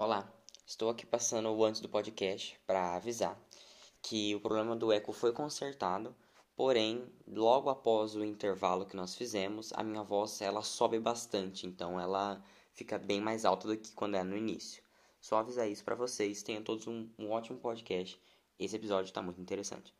Olá, 0.00 0.26
estou 0.66 0.88
aqui 0.88 1.04
passando 1.04 1.50
o 1.50 1.62
antes 1.62 1.82
do 1.82 1.86
podcast 1.86 2.58
para 2.66 2.96
avisar 2.96 3.38
que 4.00 4.34
o 4.34 4.40
problema 4.40 4.74
do 4.74 4.90
eco 4.90 5.12
foi 5.12 5.30
consertado, 5.30 6.16
porém, 6.56 7.06
logo 7.28 7.68
após 7.68 8.16
o 8.16 8.24
intervalo 8.24 8.86
que 8.86 8.96
nós 8.96 9.14
fizemos, 9.14 9.74
a 9.74 9.82
minha 9.82 10.02
voz 10.02 10.40
ela 10.40 10.62
sobe 10.62 10.98
bastante, 10.98 11.66
então 11.66 12.00
ela 12.00 12.42
fica 12.72 12.98
bem 12.98 13.20
mais 13.20 13.44
alta 13.44 13.68
do 13.68 13.76
que 13.76 13.92
quando 13.92 14.14
é 14.14 14.24
no 14.24 14.34
início. 14.34 14.82
Só 15.20 15.36
avisar 15.36 15.68
isso 15.68 15.84
para 15.84 15.94
vocês, 15.94 16.42
tenham 16.42 16.62
todos 16.62 16.86
um, 16.86 17.06
um 17.18 17.30
ótimo 17.30 17.58
podcast. 17.58 18.18
Esse 18.58 18.76
episódio 18.76 19.10
está 19.10 19.20
muito 19.20 19.38
interessante. 19.38 19.94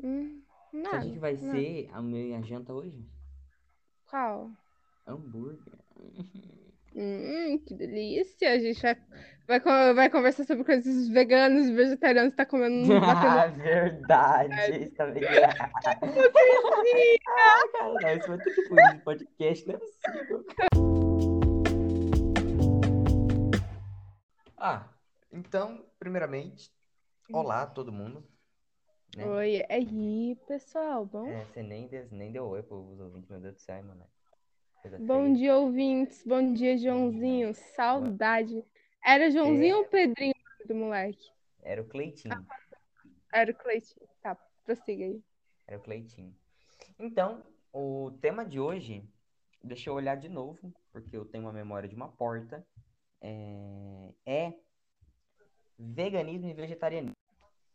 Hum, 0.00 0.44
Sabe 0.70 0.76
o 0.76 0.80
nada. 0.80 1.10
que 1.10 1.18
vai 1.18 1.36
nada. 1.36 1.58
ser 1.58 1.90
a 1.92 2.00
minha 2.00 2.40
janta 2.40 2.72
hoje? 2.72 3.04
Qual? 4.08 4.52
Hambúrguer. 5.08 5.74
Hum, 6.94 7.58
que 7.66 7.74
delícia. 7.74 8.52
A 8.52 8.58
gente 8.58 8.80
vai, 8.82 8.96
vai, 9.46 9.94
vai 9.94 10.10
conversar 10.10 10.44
sobre 10.44 10.64
coisas 10.64 11.08
veganas 11.08 11.66
e 11.66 11.72
vegetarianos. 11.72 12.34
Tá 12.34 12.44
comendo. 12.46 12.88
Ah, 13.02 13.46
verdade. 13.46 14.84
Isso 14.84 14.94
também 14.94 15.24
é. 15.24 15.44
Ah, 17.28 17.62
cara, 17.72 17.94
não, 18.00 18.16
isso 18.16 18.28
vai 18.28 18.38
ter 18.38 18.54
que 18.54 18.62
fugir 18.68 18.92
de 18.94 18.98
podcast, 19.02 19.66
não 19.68 19.74
é 19.74 19.78
possível. 19.78 20.44
Ah, 24.56 24.88
então, 25.32 25.84
primeiramente, 25.98 26.72
olá 27.32 27.64
todo 27.66 27.92
mundo. 27.92 28.24
né? 29.16 29.24
Oi, 29.26 29.56
é 29.68 29.74
aí, 29.74 30.36
pessoal. 30.48 31.06
Bom, 31.06 31.26
É, 31.28 31.44
você 31.44 31.62
nem, 31.62 31.86
des- 31.86 32.10
nem 32.10 32.32
deu 32.32 32.46
oi 32.48 32.62
pros 32.62 32.98
ouvintes, 33.00 33.28
meu 33.30 33.40
Deus 33.40 33.54
do 33.54 33.60
céu, 33.60 33.82
mano. 33.84 34.04
Bom 35.00 35.32
dia, 35.32 35.56
ouvintes. 35.56 36.22
Bom 36.24 36.52
dia, 36.52 36.78
Joãozinho. 36.78 37.52
Saudade. 37.54 38.64
Era 39.04 39.30
Joãozinho 39.30 39.74
É. 39.74 39.78
ou 39.78 39.84
Pedrinho 39.86 40.34
do 40.66 40.74
moleque? 40.74 41.30
Era 41.62 41.82
o 41.82 41.84
Cleitinho. 41.84 42.46
Era 43.32 43.50
o 43.50 43.54
Cleitinho. 43.54 44.08
Tá, 44.22 44.36
prossiga 44.64 45.04
aí. 45.04 45.22
Era 45.66 45.78
o 45.78 45.82
Cleitinho. 45.82 46.34
Então, 46.98 47.42
o 47.72 48.12
tema 48.20 48.44
de 48.44 48.60
hoje, 48.60 49.04
deixa 49.62 49.90
eu 49.90 49.94
olhar 49.94 50.16
de 50.16 50.28
novo, 50.28 50.72
porque 50.92 51.16
eu 51.16 51.24
tenho 51.24 51.44
uma 51.44 51.52
memória 51.52 51.88
de 51.88 51.94
uma 51.94 52.08
porta, 52.08 52.66
é, 53.20 54.14
é 54.24 54.54
veganismo 55.78 56.48
e 56.48 56.54
vegetarianismo. 56.54 57.16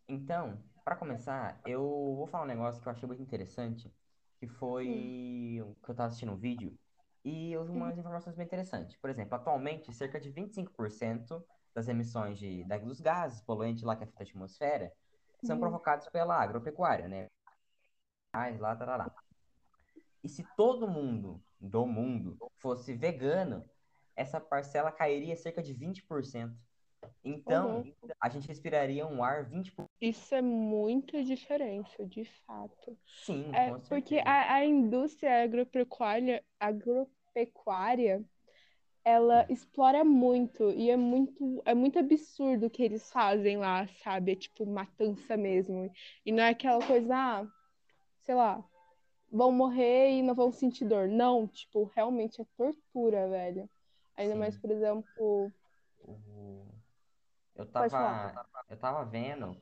Então, 0.07 0.57
para 0.83 0.95
começar, 0.95 1.59
eu 1.65 1.81
vou 2.15 2.27
falar 2.27 2.45
um 2.45 2.47
negócio 2.47 2.81
que 2.81 2.87
eu 2.87 2.91
achei 2.91 3.07
muito 3.07 3.21
interessante, 3.21 3.93
que 4.39 4.47
foi 4.47 4.85
que 4.87 5.89
eu 5.89 5.95
tava 5.95 6.07
assistindo 6.07 6.31
um 6.31 6.37
vídeo 6.37 6.77
e 7.23 7.51
eu 7.51 7.63
vi 7.65 7.71
umas 7.71 7.97
informações 7.97 8.35
bem 8.35 8.45
interessantes. 8.45 8.95
Por 8.97 9.09
exemplo, 9.09 9.35
atualmente, 9.35 9.93
cerca 9.93 10.19
de 10.19 10.29
25% 10.31 11.43
das 11.73 11.87
emissões 11.87 12.37
de, 12.37 12.63
da- 12.65 12.77
dos 12.77 12.99
gases 13.01 13.41
poluentes 13.41 13.83
lá 13.83 13.95
que 13.95 14.03
afetam 14.03 14.21
a 14.21 14.23
atmosfera 14.29 14.91
são 15.41 15.55
Uhum. 15.55 15.59
provocados 15.59 16.07
pela 16.09 16.35
agropecuária, 16.41 17.07
né? 17.07 17.27
lá, 18.59 18.75
tarará. 18.75 19.11
E 20.23 20.29
se 20.29 20.43
todo 20.55 20.87
mundo 20.87 21.43
do 21.59 21.85
mundo 21.85 22.37
fosse 22.57 22.93
vegano, 22.93 23.69
essa 24.15 24.39
parcela 24.39 24.91
cairia 24.91 25.35
cerca 25.35 25.61
de 25.61 25.73
20%. 25.73 26.57
Então, 27.23 27.83
Uhum. 27.83 27.93
a 28.19 28.29
gente 28.29 28.47
respiraria 28.47 29.05
um 29.05 29.23
ar 29.23 29.45
20%. 29.49 29.89
Isso 30.03 30.35
é 30.35 30.41
muita 30.41 31.23
diferença, 31.23 32.05
de 32.05 32.25
fato. 32.45 32.97
Sim, 33.07 33.45
É, 33.53 33.71
porque 33.87 34.17
a, 34.17 34.55
a 34.55 34.65
indústria 34.65 35.43
agropecuária, 35.43 36.43
agropecuária, 36.59 38.21
ela 39.05 39.45
explora 39.49 40.03
muito 40.03 40.71
e 40.71 40.89
é 40.89 40.97
muito, 40.97 41.61
é 41.63 41.73
muito 41.73 41.99
absurdo 41.99 42.65
o 42.65 42.69
que 42.69 42.83
eles 42.83 43.09
fazem 43.11 43.55
lá, 43.55 43.87
sabe? 44.03 44.33
É 44.33 44.35
tipo 44.35 44.65
matança 44.65 45.37
mesmo. 45.37 45.89
E 46.25 46.33
não 46.33 46.43
é 46.43 46.49
aquela 46.49 46.85
coisa, 46.85 47.15
ah, 47.15 47.47
sei 48.23 48.35
lá, 48.35 48.61
vão 49.31 49.53
morrer 49.53 50.11
e 50.11 50.21
não 50.21 50.35
vão 50.35 50.51
sentir 50.51 50.83
dor. 50.85 51.07
Não, 51.07 51.47
tipo, 51.47 51.85
realmente 51.95 52.41
é 52.41 52.45
tortura, 52.57 53.29
velho. 53.29 53.69
Ainda 54.17 54.33
Sim. 54.33 54.39
mais, 54.39 54.57
por 54.57 54.69
exemplo, 54.69 55.49
Eu 57.55 57.65
tava, 57.71 58.45
eu 58.69 58.77
tava 58.77 59.05
vendo 59.05 59.55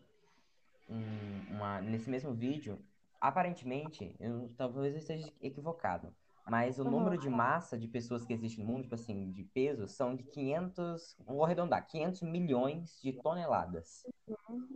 um- 0.91 1.45
uma, 1.49 1.81
nesse 1.81 2.09
mesmo 2.09 2.33
vídeo, 2.33 2.83
aparentemente, 3.19 4.15
eu, 4.19 4.49
talvez 4.57 4.93
eu 4.93 4.99
esteja 4.99 5.31
equivocado, 5.41 6.13
mas 6.45 6.79
o 6.79 6.85
número 6.85 7.17
de 7.17 7.29
massa 7.29 7.77
de 7.77 7.87
pessoas 7.87 8.25
que 8.25 8.33
existe 8.33 8.59
no 8.59 8.65
mundo, 8.65 8.83
tipo 8.83 8.95
assim, 8.95 9.31
de 9.31 9.43
peso, 9.45 9.87
são 9.87 10.15
de 10.15 10.23
500, 10.23 11.15
vou 11.19 11.43
arredondar, 11.45 11.87
500 11.87 12.21
milhões 12.21 12.99
de 13.01 13.13
toneladas, 13.13 14.07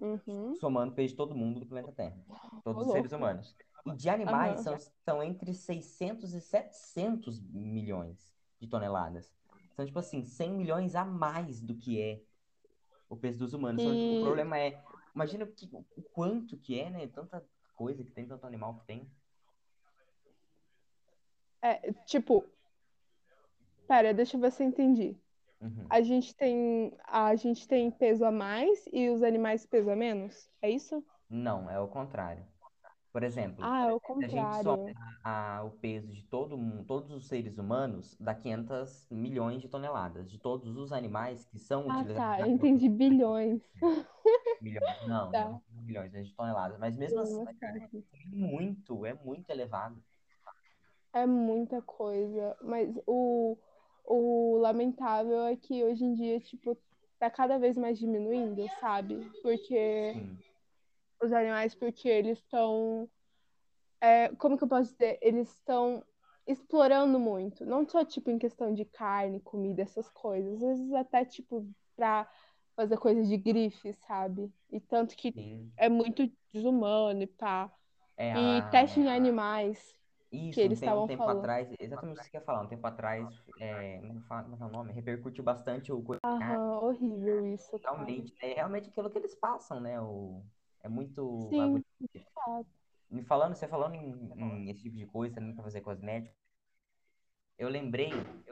uhum, 0.01 0.55
somando 0.59 0.91
o 0.91 0.95
peso 0.95 1.09
de 1.09 1.15
todo 1.17 1.35
mundo 1.35 1.59
do 1.59 1.65
planeta 1.65 1.91
Terra, 1.91 2.17
todos 2.63 2.81
os 2.81 2.89
seres 2.89 3.11
humanos. 3.11 3.55
E 3.85 3.91
de 3.91 4.09
animais 4.09 4.61
são, 4.61 4.75
são 5.03 5.21
entre 5.23 5.53
600 5.53 6.33
e 6.33 6.41
700 6.41 7.39
milhões 7.41 8.33
de 8.59 8.67
toneladas. 8.67 9.33
São, 9.75 9.85
tipo 9.85 9.99
assim, 9.99 10.23
100 10.25 10.51
milhões 10.53 10.95
a 10.95 11.05
mais 11.05 11.61
do 11.61 11.75
que 11.75 12.01
é 12.01 12.21
o 13.09 13.15
peso 13.17 13.39
dos 13.39 13.53
humanos. 13.53 13.83
Só 13.83 13.93
que 13.95 14.01
E- 14.03 14.13
o 14.15 14.19
problema 14.19 14.57
é, 14.57 14.83
imagina 15.15 15.45
o, 15.45 15.47
que, 15.47 15.69
o 15.73 16.01
quanto 16.11 16.57
que 16.57 16.79
é, 16.79 16.89
né? 16.89 17.07
Tanta 17.07 17.43
coisa 17.75 18.03
que 18.03 18.11
tem, 18.11 18.27
tanto 18.27 18.45
animal 18.45 18.75
que 18.75 18.85
tem. 18.85 19.09
é, 21.65 21.91
tipo, 22.05 22.45
pera, 23.87 24.13
deixa 24.13 24.37
eu 24.37 24.41
ver 24.41 24.51
se 24.51 24.63
eu 24.63 24.67
entendi. 24.67 25.17
Uhum. 25.59 25.87
A 25.89 26.01
gente 26.01 26.35
tem, 26.35 26.95
a 27.07 27.35
gente 27.35 27.67
tem 27.67 27.89
peso 27.89 28.23
a 28.23 28.31
mais 28.31 28.85
e 28.93 29.09
os 29.09 29.23
animais 29.23 29.65
peso 29.65 29.89
a 29.89 29.95
menos? 29.95 30.47
É 30.61 30.69
isso? 30.69 31.03
Não, 31.27 31.69
é 31.69 31.79
o 31.79 31.87
contrário. 31.87 32.45
Por 33.15 33.23
exemplo, 33.23 33.63
Ah, 33.63 33.85
é 33.87 33.93
o 33.93 33.99
se 34.19 34.25
a 34.25 34.27
gente 34.27 34.53
contrário. 34.53 34.61
soma 34.61 34.91
a- 35.23 35.63
o 35.65 35.71
peso 35.79 36.11
de 36.13 36.21
todo 36.23 36.57
mundo, 36.57 36.83
todos 36.85 37.11
os 37.11 37.27
seres 37.29 37.57
humanos, 37.57 38.17
dá 38.19 38.35
500 38.35 39.07
milhões 39.09 39.61
de 39.61 39.69
toneladas. 39.69 40.29
De 40.29 40.37
todos 40.37 40.75
os 40.75 40.91
animais 40.91 41.45
que 41.45 41.57
são 41.57 41.87
Ah, 41.87 42.01
utilizados 42.01 42.17
tá, 42.17 42.39
na 42.39 42.47
eu 42.47 42.47
entendi 42.47 42.89
bilhões. 42.89 43.61
Milhões, 44.59 45.07
não, 45.07 45.31
Tá. 45.31 45.49
não 45.49 45.63
milhões, 45.85 46.11
mas 46.11 46.27
de 46.27 46.35
toneladas. 46.35 46.77
Mas 46.77 46.97
mesmo 46.97 47.21
assim, 47.21 47.45
cara, 47.57 47.77
é 48.13 48.25
muito, 48.35 49.05
é 49.05 49.13
muito 49.13 49.49
elevado. 49.49 50.03
É 51.13 51.25
muita 51.25 51.81
coisa, 51.81 52.57
mas 52.61 52.93
o, 53.07 53.57
o 54.03 54.57
lamentável 54.57 55.43
é 55.45 55.55
que 55.55 55.83
hoje 55.83 56.03
em 56.03 56.13
dia, 56.13 56.39
tipo, 56.41 56.77
tá 57.17 57.29
cada 57.29 57.57
vez 57.57 57.77
mais 57.77 57.97
diminuindo, 57.97 58.61
sabe? 58.81 59.15
Porque 59.41 60.13
Sim, 60.13 60.37
os 61.21 61.31
animais, 61.33 61.75
porque 61.75 62.07
eles 62.09 62.39
estão. 62.39 63.09
é, 64.01 64.29
como 64.35 64.57
que 64.57 64.63
eu 64.63 64.67
posso 64.67 64.91
dizer? 64.93 65.19
Eles 65.21 65.49
estão 65.51 66.05
explorando 66.47 67.19
muito. 67.19 67.65
Não 67.65 67.87
só, 67.87 68.05
tipo, 68.05 68.29
em 68.31 68.37
questão 68.39 68.73
de 68.73 68.85
carne, 68.85 69.39
comida, 69.41 69.81
essas 69.83 70.09
coisas. 70.09 70.55
Às 70.55 70.61
vezes 70.79 70.93
até, 70.93 71.25
tipo, 71.25 71.67
pra 71.95 72.29
fazer 72.75 72.97
coisas 72.97 73.27
de 73.29 73.37
grife, 73.37 73.93
sabe? 73.93 74.53
E 74.71 74.79
tanto 74.81 75.15
que 75.15 75.35
sim. 75.35 75.71
é 75.77 75.89
muito 75.89 76.31
desumano 76.53 77.21
e 77.23 77.27
pá. 77.27 77.73
É 78.17 78.33
E 78.33 78.63
a... 78.63 78.69
teste 78.71 78.99
em 78.99 79.09
animais. 79.09 79.95
Isso, 80.31 80.59
eles 80.61 80.77
um 80.77 80.79
tempo, 80.79 80.99
um 80.99 81.03
estavam 81.03 81.05
tempo 81.05 81.29
falando. 81.29 81.29
atrás, 81.29 81.69
exatamente 81.79 82.21
isso 82.21 82.29
que 82.29 82.35
eu 82.37 82.41
ia 82.41 82.45
falar, 82.45 82.61
um 82.61 82.67
tempo 82.67 82.85
atrás, 82.85 83.41
é, 83.59 83.99
como 84.27 84.53
é 84.53 84.57
que 84.57 84.63
é 84.63 84.65
o 84.65 84.69
nome? 84.69 84.91
Repercutiu 84.93 85.43
bastante 85.43 85.91
o 85.93 86.01
Aham, 86.25 86.83
horrível 86.83 87.45
isso, 87.47 87.79
cara. 87.79 88.21
realmente, 88.21 88.35
é 88.41 88.53
realmente 88.55 88.89
aquilo 88.89 89.09
que 89.09 89.17
eles 89.17 89.35
passam, 89.35 89.79
né? 89.79 89.99
O, 90.01 90.45
é 90.85 90.89
muito 90.89 91.23
Sim. 91.49 91.83
Me 93.09 93.23
falando, 93.23 93.55
você 93.55 93.67
falando 93.67 93.95
em, 93.95 94.31
em 94.35 94.69
esse 94.69 94.83
tipo 94.83 94.95
de 94.95 95.07
coisa 95.07 95.33
também 95.35 95.55
pra 95.55 95.63
fazer 95.63 95.81
cosmético, 95.81 96.35
eu 97.57 97.69
lembrei 97.69 98.11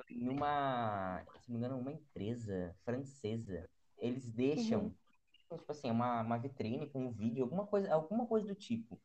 em 0.09 0.29
uma, 0.29 1.23
se 1.41 1.49
não 1.51 1.59
me 1.59 1.65
engano, 1.65 1.79
uma 1.79 1.91
empresa 1.91 2.75
francesa, 2.85 3.69
eles 3.97 4.31
deixam, 4.31 4.81
Uhum. 4.81 4.95
tipo 5.49 5.71
assim, 5.71 5.91
uma, 5.91 6.21
uma 6.21 6.37
vitrine 6.39 6.89
com 6.89 7.05
um 7.07 7.11
vídeo, 7.11 7.43
alguma 7.43 7.67
coisa, 7.67 7.93
alguma 7.93 8.25
coisa 8.27 8.47
do 8.47 8.55
tipo, 8.55 8.99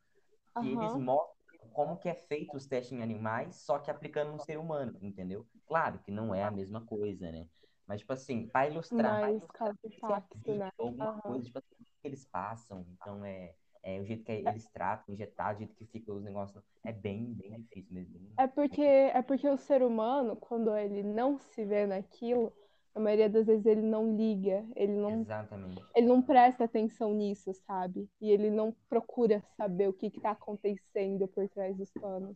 que 0.59 0.67
eles 0.67 0.95
Aham. 0.95 0.95
mostram 0.95 1.35
como 1.73 1.97
que 1.99 2.09
é 2.09 2.15
feito 2.15 2.57
os 2.57 2.67
testes 2.67 2.93
em 2.97 3.03
animais, 3.03 3.57
só 3.57 3.79
que 3.79 3.91
aplicando 3.91 4.31
no 4.33 4.39
ser 4.39 4.57
humano, 4.59 4.97
entendeu? 5.01 5.47
Claro 5.67 5.99
que 5.99 6.11
não 6.11 6.33
é 6.35 6.43
a 6.43 6.51
mesma 6.51 6.85
coisa, 6.85 7.31
né? 7.31 7.47
Mas, 7.87 8.01
tipo 8.01 8.13
assim, 8.13 8.47
para 8.49 8.69
ilustrar, 8.69 9.21
Mas 9.21 9.41
causa 9.53 9.77
esse 9.83 9.97
impacto, 9.97 10.37
vídeo, 10.45 10.55
né? 10.55 10.71
alguma 10.79 11.07
Aham. 11.07 11.21
coisa, 11.25 11.45
tipo 11.45 11.59
assim, 11.59 11.78
que 11.99 12.07
eles 12.07 12.25
passam, 12.25 12.85
então 12.93 13.23
é, 13.23 13.53
é 13.83 13.99
o 13.99 14.05
jeito 14.05 14.23
que 14.23 14.31
eles 14.31 14.67
tratam, 14.67 15.13
injetar, 15.13 15.55
o 15.55 15.57
jeito 15.57 15.75
que 15.75 15.85
fica 15.85 16.13
os 16.13 16.23
negócios, 16.23 16.63
é 16.83 16.91
bem, 16.91 17.33
bem 17.33 17.61
difícil 17.61 17.93
mesmo. 17.93 18.19
É 18.37 18.47
porque, 18.47 18.81
é 18.81 19.21
porque 19.21 19.47
o 19.47 19.57
ser 19.57 19.83
humano, 19.83 20.35
quando 20.35 20.75
ele 20.75 21.03
não 21.03 21.37
se 21.37 21.65
vê 21.65 21.85
naquilo, 21.85 22.53
a 22.95 22.99
maioria 22.99 23.29
das 23.29 23.45
vezes 23.45 23.65
ele 23.65 23.81
não 23.81 24.15
liga, 24.15 24.65
ele 24.75 24.93
não, 24.93 25.21
Exatamente. 25.21 25.81
ele 25.95 26.07
não 26.07 26.21
presta 26.21 26.63
atenção 26.63 27.13
nisso, 27.13 27.53
sabe? 27.53 28.09
E 28.19 28.29
ele 28.31 28.49
não 28.49 28.75
procura 28.89 29.41
saber 29.55 29.87
o 29.87 29.93
que 29.93 30.09
que 30.09 30.19
tá 30.19 30.31
acontecendo 30.31 31.27
por 31.27 31.47
trás 31.49 31.75
dos 31.77 31.91
panos. 31.93 32.35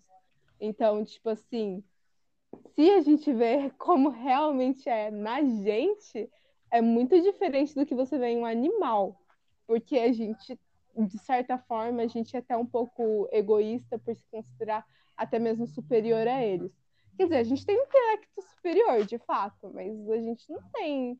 Então, 0.59 1.03
tipo 1.03 1.29
assim, 1.29 1.83
se 2.75 2.89
a 2.91 3.01
gente 3.01 3.31
vê 3.33 3.69
como 3.77 4.09
realmente 4.09 4.87
é 4.87 5.09
na 5.09 5.41
gente, 5.43 6.29
é 6.71 6.81
muito 6.81 7.19
diferente 7.21 7.75
do 7.75 7.85
que 7.85 7.95
você 7.95 8.17
vê 8.17 8.27
em 8.27 8.37
um 8.37 8.45
animal. 8.45 9.19
Porque 9.67 9.97
a 9.97 10.11
gente, 10.11 10.59
de 10.95 11.17
certa 11.19 11.57
forma, 11.57 12.03
a 12.03 12.07
gente 12.07 12.35
é 12.35 12.39
até 12.39 12.55
um 12.55 12.65
pouco 12.65 13.27
egoísta 13.31 13.97
por 13.99 14.15
se 14.15 14.25
considerar 14.29 14.85
até 15.15 15.39
mesmo 15.39 15.67
superior 15.67 16.27
a 16.27 16.43
eles. 16.43 16.71
Quer 17.15 17.25
dizer, 17.25 17.37
a 17.37 17.43
gente 17.43 17.65
tem 17.65 17.79
um 17.79 17.83
intelecto 17.83 18.41
superior, 18.41 19.05
de 19.05 19.17
fato, 19.19 19.71
mas 19.73 20.09
a 20.09 20.17
gente 20.17 20.51
não 20.51 20.61
tem 20.71 21.19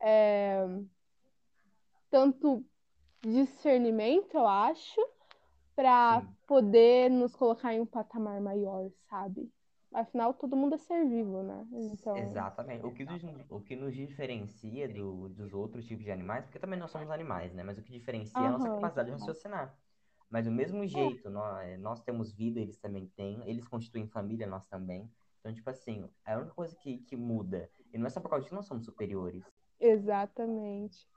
é, 0.00 0.66
tanto 2.10 2.64
discernimento, 3.20 4.34
eu 4.34 4.46
acho, 4.46 5.00
para 5.74 6.26
poder 6.46 7.10
nos 7.10 7.36
colocar 7.36 7.74
em 7.74 7.80
um 7.80 7.86
patamar 7.86 8.40
maior, 8.40 8.90
sabe? 9.10 9.50
Afinal, 9.92 10.34
todo 10.34 10.56
mundo 10.56 10.74
é 10.74 10.78
ser 10.78 11.06
vivo, 11.06 11.42
né? 11.42 11.66
Então... 11.72 12.16
Exatamente. 12.16 12.84
O 12.84 12.92
que, 12.92 13.04
nos, 13.04 13.22
o 13.48 13.60
que 13.60 13.76
nos 13.76 13.94
diferencia 13.94 14.88
do, 14.88 15.28
dos 15.28 15.54
outros 15.54 15.86
tipos 15.86 16.04
de 16.04 16.10
animais, 16.10 16.44
porque 16.44 16.58
também 16.58 16.78
nós 16.78 16.90
somos 16.90 17.10
animais, 17.10 17.54
né? 17.54 17.62
Mas 17.62 17.78
o 17.78 17.82
que 17.82 17.92
diferencia 17.92 18.38
é 18.38 18.46
a 18.46 18.50
nossa 18.50 18.68
capacidade 18.68 19.10
de 19.10 19.12
raciocinar. 19.12 19.74
Mas 20.28 20.44
do 20.44 20.50
mesmo 20.50 20.82
é. 20.82 20.88
jeito, 20.88 21.30
nós, 21.30 21.80
nós 21.80 22.00
temos 22.02 22.32
vida, 22.32 22.60
eles 22.60 22.78
também 22.78 23.06
têm, 23.16 23.42
eles 23.48 23.66
constituem 23.66 24.06
família, 24.06 24.46
nós 24.46 24.66
também. 24.66 25.10
Então, 25.40 25.54
tipo 25.54 25.70
assim, 25.70 26.10
a 26.24 26.36
única 26.36 26.54
coisa 26.54 26.74
que, 26.76 26.98
que 26.98 27.16
muda, 27.16 27.70
e 27.92 27.98
não 27.98 28.06
é 28.06 28.10
só 28.10 28.20
por 28.20 28.28
causa 28.28 28.42
de 28.42 28.48
que 28.48 28.54
nós 28.54 28.66
somos 28.66 28.84
superiores. 28.84 29.44
Exatamente. 29.78 31.08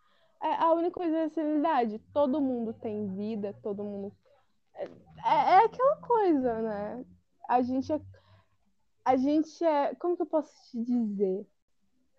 É, 0.42 0.54
a 0.54 0.72
única 0.74 0.92
coisa 0.92 1.18
é 1.18 1.26
a 1.26 1.28
realidade. 1.28 2.00
Todo 2.14 2.40
mundo 2.40 2.74
tem 2.74 3.08
vida, 3.16 3.54
todo 3.62 3.84
mundo. 3.84 4.16
É, 4.76 4.84
é, 4.84 5.54
é 5.56 5.66
aquela 5.66 5.98
coisa, 5.98 6.62
né? 6.62 7.06
A 7.50 7.62
gente 7.62 7.92
é. 7.92 8.00
A 9.04 9.16
gente 9.16 9.64
é. 9.64 9.96
Como 9.96 10.16
que 10.16 10.22
eu 10.22 10.26
posso 10.26 10.54
te 10.70 10.84
dizer? 10.84 11.48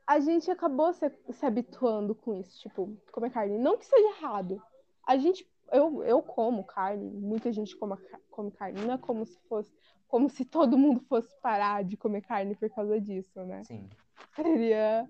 A 0.07 0.19
gente 0.19 0.51
acabou 0.51 0.93
se, 0.93 1.09
se 1.31 1.47
habituando 1.47 2.15
com 2.15 2.35
isso, 2.35 2.59
tipo, 2.59 2.97
comer 3.13 3.31
carne. 3.31 3.59
Não 3.59 3.79
que 3.79 3.87
seja 3.87 4.09
errado. 4.19 4.63
A 5.07 5.17
gente. 5.17 5.49
Eu, 5.73 6.03
eu 6.03 6.21
como 6.21 6.65
carne, 6.65 7.09
muita 7.11 7.53
gente 7.53 7.77
come, 7.77 7.97
come 8.29 8.51
carne. 8.51 8.81
Não 8.81 8.95
é 8.95 8.99
como 8.99 9.25
se 9.25 9.39
fosse. 9.49 9.73
Como 10.09 10.29
se 10.29 10.45
todo 10.45 10.77
mundo 10.77 11.01
fosse 11.09 11.33
parar 11.41 11.85
de 11.85 11.97
comer 11.97 12.23
carne 12.23 12.57
por 12.57 12.69
causa 12.71 13.01
disso, 13.01 13.41
né? 13.45 13.63
Sim. 13.63 13.89
Seria. 14.35 15.09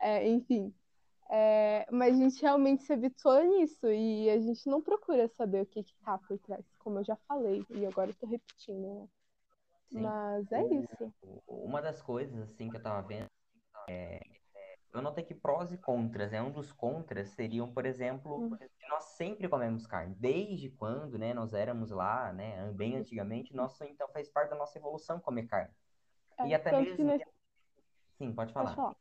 É, 0.00 0.28
enfim. 0.28 0.74
É, 1.30 1.86
mas 1.90 2.14
a 2.14 2.18
gente 2.18 2.40
realmente 2.42 2.82
se 2.82 2.92
habituou 2.92 3.42
nisso 3.42 3.90
e 3.90 4.28
a 4.28 4.38
gente 4.38 4.68
não 4.68 4.82
procura 4.82 5.26
saber 5.28 5.62
o 5.62 5.66
que, 5.66 5.82
que 5.82 5.94
tá 6.04 6.18
por 6.18 6.38
trás, 6.38 6.64
como 6.78 6.98
eu 6.98 7.04
já 7.04 7.16
falei, 7.26 7.64
e 7.70 7.86
agora 7.86 8.10
eu 8.10 8.14
tô 8.14 8.26
repetindo, 8.26 8.78
né? 8.78 9.08
Sim. 9.90 10.00
Mas 10.00 10.50
é 10.52 10.62
o, 10.62 10.82
isso. 10.82 11.14
Uma 11.46 11.80
das 11.80 12.02
coisas, 12.02 12.40
assim, 12.40 12.70
que 12.70 12.76
eu 12.76 12.82
tava 12.82 13.06
vendo, 13.06 13.28
é, 13.88 14.20
eu 14.92 15.02
notei 15.02 15.24
que 15.24 15.34
prós 15.34 15.72
e 15.72 15.76
contras, 15.76 16.30
né? 16.30 16.40
Um 16.40 16.52
dos 16.52 16.72
contras 16.72 17.28
seriam, 17.30 17.72
por 17.72 17.84
exemplo, 17.84 18.36
uhum. 18.36 18.56
que 18.56 18.88
nós 18.88 19.04
sempre 19.16 19.48
comemos 19.48 19.86
carne. 19.86 20.14
Desde 20.14 20.70
quando, 20.70 21.18
né, 21.18 21.34
nós 21.34 21.52
éramos 21.52 21.90
lá, 21.90 22.32
né, 22.32 22.70
bem 22.72 22.96
antigamente, 22.96 23.54
nosso, 23.54 23.82
então 23.84 24.08
faz 24.08 24.28
parte 24.28 24.50
da 24.50 24.56
nossa 24.56 24.78
evolução 24.78 25.18
comer 25.20 25.46
carne. 25.46 25.74
É, 26.38 26.48
e 26.48 26.54
até 26.54 26.80
mesmo... 26.80 27.04
Nós... 27.04 27.22
Sim, 28.18 28.32
pode 28.32 28.52
falar. 28.52 28.66
Pode 28.66 28.76
falar. 28.76 28.96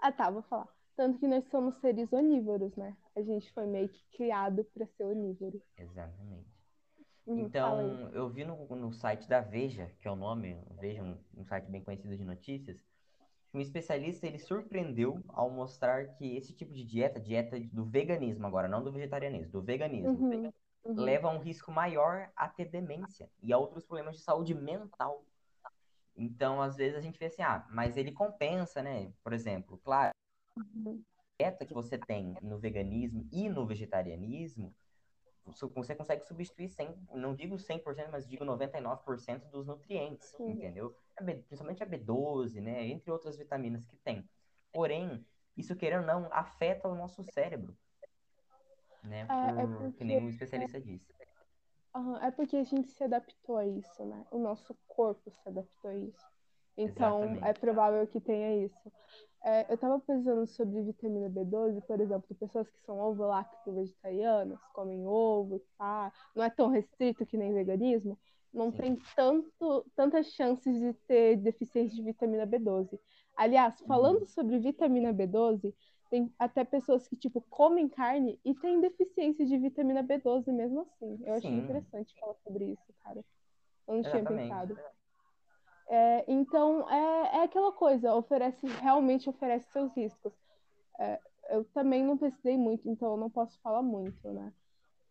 Ah, 0.00 0.12
tá, 0.12 0.30
vou 0.30 0.42
falar. 0.42 0.68
Tanto 0.96 1.18
que 1.18 1.28
nós 1.28 1.44
somos 1.50 1.76
seres 1.76 2.12
onívoros, 2.12 2.74
né? 2.74 2.96
A 3.14 3.22
gente 3.22 3.52
foi 3.52 3.66
meio 3.66 3.88
que 3.88 4.04
criado 4.16 4.64
para 4.64 4.86
ser 4.86 5.04
onívoro. 5.04 5.62
Exatamente. 5.76 6.55
Uhum, 7.26 7.40
então, 7.40 8.08
eu 8.12 8.28
vi 8.28 8.44
no, 8.44 8.66
no 8.76 8.92
site 8.92 9.28
da 9.28 9.40
Veja, 9.40 9.90
que 10.00 10.06
é 10.06 10.10
o 10.10 10.16
nome, 10.16 10.56
Veja, 10.80 11.02
um, 11.02 11.18
um 11.36 11.44
site 11.44 11.68
bem 11.68 11.82
conhecido 11.82 12.16
de 12.16 12.24
notícias, 12.24 12.84
um 13.52 13.60
especialista 13.60 14.26
ele 14.26 14.38
surpreendeu 14.38 15.22
ao 15.28 15.50
mostrar 15.50 16.08
que 16.14 16.36
esse 16.36 16.52
tipo 16.52 16.72
de 16.72 16.84
dieta, 16.84 17.18
dieta 17.18 17.58
do 17.72 17.84
veganismo 17.84 18.46
agora, 18.46 18.68
não 18.68 18.84
do 18.84 18.92
vegetarianismo, 18.92 19.50
do 19.50 19.62
veganismo, 19.62 20.10
uhum, 20.10 20.52
uhum. 20.84 20.94
leva 20.94 21.28
a 21.28 21.32
um 21.32 21.38
risco 21.38 21.72
maior 21.72 22.30
a 22.36 22.48
ter 22.48 22.66
demência 22.66 23.30
e 23.42 23.52
a 23.52 23.58
outros 23.58 23.84
problemas 23.84 24.16
de 24.16 24.22
saúde 24.22 24.54
mental. 24.54 25.24
Então, 26.14 26.62
às 26.62 26.76
vezes 26.76 26.96
a 26.96 27.00
gente 27.00 27.18
vê 27.18 27.26
assim, 27.26 27.42
ah, 27.42 27.66
mas 27.70 27.96
ele 27.96 28.12
compensa, 28.12 28.82
né? 28.82 29.12
Por 29.22 29.32
exemplo, 29.32 29.78
claro, 29.82 30.14
uhum. 30.56 31.02
a 31.18 31.22
dieta 31.38 31.66
que 31.66 31.74
você 31.74 31.98
tem 31.98 32.36
no 32.42 32.58
veganismo 32.58 33.26
e 33.32 33.48
no 33.48 33.66
vegetarianismo, 33.66 34.74
você 35.46 35.94
consegue 35.94 36.24
substituir 36.24 36.68
100, 36.68 37.08
não 37.14 37.34
digo 37.34 37.56
100%, 37.56 38.08
mas 38.10 38.26
digo 38.26 38.44
99% 38.44 39.48
dos 39.50 39.66
nutrientes, 39.66 40.28
Sim. 40.36 40.50
entendeu? 40.50 40.96
Principalmente 41.16 41.82
a 41.82 41.86
B12, 41.86 42.60
né? 42.60 42.86
Entre 42.86 43.10
outras 43.10 43.36
vitaminas 43.36 43.84
que 43.84 43.96
tem. 43.96 44.28
Porém, 44.72 45.24
isso 45.56 45.76
querendo 45.76 46.00
ou 46.00 46.06
não, 46.06 46.32
afeta 46.32 46.88
o 46.88 46.94
nosso 46.94 47.22
cérebro. 47.22 47.76
Né? 49.04 49.20
É, 49.20 49.26
Por, 49.26 49.60
é 49.60 49.66
porque... 49.66 49.98
Que 49.98 50.04
nenhum 50.04 50.28
especialista 50.28 50.80
disse. 50.80 51.14
é 52.20 52.30
porque 52.30 52.56
a 52.56 52.64
gente 52.64 52.90
se 52.90 53.04
adaptou 53.04 53.56
a 53.56 53.66
isso, 53.66 54.04
né? 54.04 54.26
O 54.30 54.38
nosso 54.38 54.76
corpo 54.86 55.30
se 55.30 55.48
adaptou 55.48 55.90
a 55.90 55.94
isso. 55.94 56.35
Então, 56.76 57.22
Exatamente. 57.22 57.42
é 57.42 57.52
provável 57.54 58.06
que 58.06 58.20
tenha 58.20 58.64
isso. 58.66 58.92
É, 59.44 59.70
eu 59.70 59.74
estava 59.76 60.00
pensando 60.00 60.46
sobre 60.46 60.82
vitamina 60.82 61.28
B12, 61.30 61.80
por 61.82 62.00
exemplo, 62.00 62.34
pessoas 62.34 62.68
que 62.70 62.80
são 62.84 62.98
ovo-lacto 62.98 63.72
vegetarianas, 63.72 64.58
comem 64.72 65.06
ovo, 65.06 65.60
tá? 65.78 66.12
não 66.34 66.44
é 66.44 66.50
tão 66.50 66.68
restrito 66.68 67.24
que 67.26 67.36
nem 67.36 67.54
veganismo, 67.54 68.18
não 68.52 68.72
Sim. 68.72 68.78
tem 68.80 68.96
tanto, 69.14 69.86
tantas 69.94 70.28
chances 70.32 70.78
de 70.78 70.92
ter 71.06 71.36
deficiência 71.36 71.94
de 71.96 72.02
vitamina 72.02 72.44
B12. 72.46 72.98
Aliás, 73.36 73.80
falando 73.86 74.20
Uhum. 74.20 74.26
sobre 74.26 74.58
vitamina 74.58 75.12
B12, 75.12 75.74
tem 76.10 76.32
até 76.38 76.64
pessoas 76.64 77.06
que, 77.08 77.16
tipo, 77.16 77.40
comem 77.50 77.88
carne 77.88 78.40
e 78.44 78.54
têm 78.54 78.80
deficiência 78.80 79.44
de 79.46 79.58
vitamina 79.58 80.02
B12 80.02 80.52
mesmo 80.52 80.80
assim. 80.80 81.18
Eu 81.24 81.34
achei 81.34 81.50
Sim. 81.50 81.58
interessante 81.58 82.14
falar 82.18 82.34
sobre 82.44 82.64
isso, 82.72 82.94
cara. 83.02 83.24
Eu 83.86 83.96
não 83.96 84.02
tinha 84.02 84.24
Exatamente. 84.24 84.26
pensado. 84.26 84.78
É, 85.88 86.24
então, 86.26 86.88
é, 86.90 87.36
é 87.38 87.42
aquela 87.44 87.72
coisa, 87.72 88.14
oferece, 88.14 88.66
realmente 88.66 89.28
oferece 89.28 89.70
seus 89.70 89.92
riscos. 89.94 90.32
É, 90.98 91.20
eu 91.50 91.64
também 91.66 92.02
não 92.02 92.18
pesquisei 92.18 92.56
muito, 92.56 92.88
então 92.88 93.12
eu 93.12 93.16
não 93.16 93.30
posso 93.30 93.58
falar 93.60 93.82
muito, 93.82 94.28
né? 94.32 94.52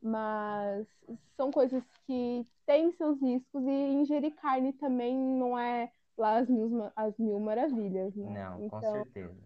Mas 0.01 0.87
são 1.35 1.49
coisas 1.49 1.83
que 2.05 2.45
têm 2.65 2.91
seus 2.91 3.21
riscos 3.21 3.63
e 3.65 3.71
ingerir 3.71 4.35
carne 4.35 4.73
também 4.73 5.17
não 5.17 5.57
é 5.57 5.91
lá 6.17 6.37
as 6.37 6.49
mil, 6.49 6.91
as 6.95 7.17
mil 7.17 7.39
maravilhas, 7.39 8.15
né? 8.15 8.43
Não, 8.43 8.69
com 8.69 8.77
então, 8.77 8.91
certeza. 8.93 9.43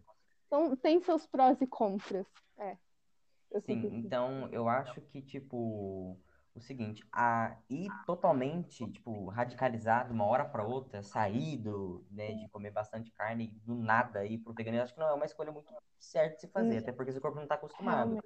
então, 0.48 0.76
tem 0.76 1.02
seus 1.02 1.26
prós 1.26 1.62
e 1.62 1.68
contras. 1.68 2.28
É. 2.58 2.78
Eu 3.52 3.62
Sim, 3.62 3.90
então 3.94 4.48
eu 4.52 4.68
acho 4.68 5.02
que, 5.02 5.22
tipo, 5.22 6.16
o 6.60 6.62
seguinte, 6.62 7.04
a 7.12 7.58
ir 7.70 7.90
totalmente, 8.06 8.86
tipo, 8.92 9.28
radicalizar 9.30 10.06
de 10.08 10.14
uma 10.14 10.26
hora 10.26 10.46
para 10.46 10.64
outra, 10.64 11.02
sair 11.02 11.58
do, 11.58 12.06
né, 12.12 12.34
de 12.36 12.48
comer 12.50 12.72
bastante 12.72 13.12
carne 13.12 13.48
do 13.66 13.76
nada 13.76 14.26
ir 14.26 14.38
pro 14.38 14.54
veganismo, 14.54 14.84
acho 14.84 14.94
que 14.94 15.00
não 15.00 15.10
é 15.10 15.14
uma 15.14 15.26
escolha 15.26 15.52
muito 15.52 15.74
certa 15.98 16.36
de 16.36 16.42
se 16.42 16.48
fazer, 16.48 16.78
até 16.78 16.92
porque 16.92 17.12
seu 17.12 17.22
corpo 17.22 17.40
não 17.40 17.48
tá 17.48 17.56
acostumado. 17.56 18.18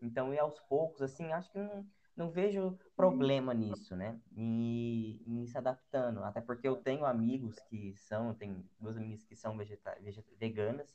Então, 0.00 0.34
ir 0.34 0.38
aos 0.38 0.58
poucos, 0.60 1.00
assim, 1.00 1.32
acho 1.32 1.50
que 1.52 1.58
não, 1.58 1.86
não 2.16 2.30
vejo 2.30 2.78
problema 2.96 3.54
nisso, 3.54 3.94
né? 3.94 4.18
E, 4.36 5.22
e 5.26 5.46
se 5.46 5.56
adaptando. 5.56 6.24
Até 6.24 6.40
porque 6.40 6.66
eu 6.66 6.76
tenho 6.76 7.04
amigos 7.04 7.58
que 7.68 7.94
são, 7.96 8.34
tenho 8.34 8.68
duas 8.80 8.96
amigas 8.96 9.24
que 9.24 9.36
são 9.36 9.56
vegeta 9.56 9.96
vegeta 10.00 10.28
veganas. 10.38 10.92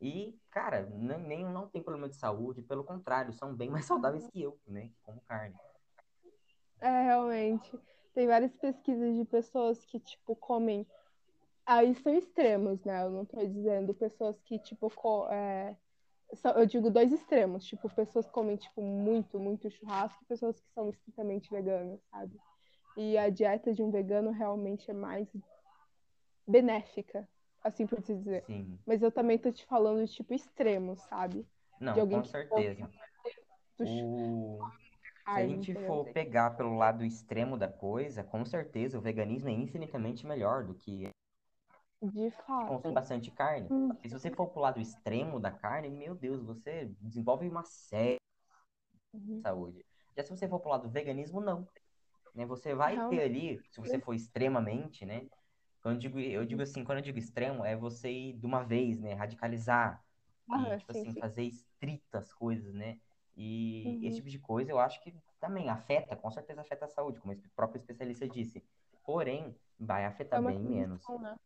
E, 0.00 0.38
cara, 0.50 0.86
nem, 0.86 1.18
nem 1.18 1.44
não 1.44 1.68
tem 1.68 1.82
problema 1.82 2.08
de 2.08 2.16
saúde, 2.16 2.62
pelo 2.62 2.84
contrário, 2.84 3.32
são 3.32 3.54
bem 3.54 3.68
mais 3.68 3.84
saudáveis 3.86 4.26
que 4.28 4.40
eu, 4.40 4.58
né? 4.66 4.88
Que 4.88 5.00
como 5.02 5.20
carne. 5.22 5.56
É, 6.80 7.02
realmente. 7.02 7.78
Tem 8.14 8.26
várias 8.26 8.54
pesquisas 8.54 9.16
de 9.16 9.24
pessoas 9.24 9.84
que, 9.84 10.00
tipo, 10.00 10.34
comem. 10.36 10.86
Aí 11.64 11.94
são 11.96 12.14
extremos, 12.14 12.82
né? 12.84 13.04
Eu 13.04 13.10
não 13.10 13.24
tô 13.24 13.44
dizendo 13.44 13.94
pessoas 13.94 14.40
que, 14.42 14.58
tipo, 14.58 14.90
co... 14.90 15.28
é... 15.30 15.76
eu 16.56 16.66
digo 16.66 16.90
dois 16.90 17.12
extremos. 17.12 17.64
Tipo, 17.64 17.88
pessoas 17.90 18.26
que 18.26 18.32
comem, 18.32 18.56
tipo, 18.56 18.82
muito, 18.82 19.38
muito 19.38 19.70
churrasco 19.70 20.22
e 20.22 20.26
pessoas 20.26 20.58
que 20.58 20.68
são 20.72 20.88
estritamente 20.88 21.50
veganas, 21.50 22.00
sabe? 22.10 22.36
E 22.96 23.16
a 23.16 23.28
dieta 23.30 23.72
de 23.72 23.82
um 23.82 23.90
vegano 23.90 24.30
realmente 24.30 24.90
é 24.90 24.94
mais 24.94 25.28
benéfica, 26.46 27.28
assim 27.62 27.86
por 27.86 28.00
dizer. 28.00 28.44
Sim. 28.46 28.78
Mas 28.86 29.02
eu 29.02 29.12
também 29.12 29.38
tô 29.38 29.52
te 29.52 29.64
falando 29.66 30.04
de, 30.04 30.12
tipo, 30.12 30.34
extremos, 30.34 31.00
sabe? 31.02 31.46
Não, 31.80 31.92
De 31.92 32.00
alguém 32.00 32.18
com 32.18 32.22
que 32.22 32.30
certeza. 32.30 32.90
O... 33.80 34.58
Se 35.32 35.38
a 35.40 35.46
gente 35.46 35.74
for 35.74 36.12
pegar 36.12 36.50
pelo 36.56 36.76
lado 36.76 37.04
extremo 37.04 37.56
da 37.56 37.68
coisa, 37.68 38.24
com 38.24 38.44
certeza 38.44 38.98
o 38.98 39.00
veganismo 39.00 39.48
é 39.48 39.52
infinitamente 39.52 40.26
melhor 40.26 40.64
do 40.66 40.74
que 40.74 41.08
De 42.02 42.30
fato. 42.30 42.78
consome 42.78 42.94
bastante 42.94 43.30
carne. 43.32 43.70
Hum. 43.70 43.96
Se 44.06 44.12
você 44.12 44.30
for 44.30 44.48
pro 44.50 44.60
lado 44.60 44.80
extremo 44.80 45.40
da 45.40 45.50
carne, 45.50 45.90
meu 45.90 46.14
Deus, 46.14 46.42
você 46.42 46.86
desenvolve 47.00 47.48
uma 47.48 47.64
série 47.64 48.18
Uhum. 49.12 49.42
de 49.42 49.48
saúde. 49.48 49.84
Já 50.16 50.22
se 50.24 50.30
você 50.30 50.48
for 50.48 50.60
pro 50.60 50.70
lado 50.70 50.82
do 50.84 50.90
veganismo, 50.92 51.40
não. 51.40 51.68
Né? 52.34 52.46
Você 52.46 52.74
vai 52.74 52.96
Não. 52.96 53.10
ter 53.10 53.22
ali, 53.22 53.64
se 53.70 53.80
você 53.80 54.00
for 54.00 54.14
extremamente, 54.14 55.06
né? 55.06 55.28
Quando 55.82 55.96
eu 55.96 56.00
digo, 56.00 56.20
eu 56.20 56.46
digo 56.46 56.62
assim, 56.62 56.84
quando 56.84 56.98
eu 56.98 57.04
digo 57.04 57.18
extremo, 57.18 57.64
é 57.64 57.76
você 57.76 58.10
ir 58.10 58.38
de 58.38 58.46
uma 58.46 58.64
vez, 58.64 59.00
né? 59.00 59.14
Radicalizar. 59.14 60.04
Ah, 60.50 60.56
e, 60.60 60.78
tipo 60.78 60.92
sim, 60.92 61.04
assim, 61.04 61.14
sim. 61.14 61.20
fazer 61.20 61.44
estritas 61.44 62.32
coisas, 62.34 62.74
né? 62.74 62.98
E 63.38 63.84
Uhum. 63.86 64.06
esse 64.08 64.16
tipo 64.18 64.28
de 64.28 64.38
coisa 64.40 64.70
eu 64.72 64.78
acho 64.80 65.00
que 65.02 65.14
também 65.40 65.70
afeta, 65.70 66.16
com 66.16 66.30
certeza 66.30 66.60
afeta 66.60 66.86
a 66.86 66.88
saúde, 66.88 67.20
como 67.20 67.32
o 67.32 67.50
próprio 67.54 67.78
especialista 67.78 68.28
disse. 68.28 68.64
Porém, 69.04 69.54
vai 69.78 70.04
afetar 70.04 70.40
É 70.42 70.42
bem 70.42 70.58
menos. 70.58 71.04
né? 71.20 71.36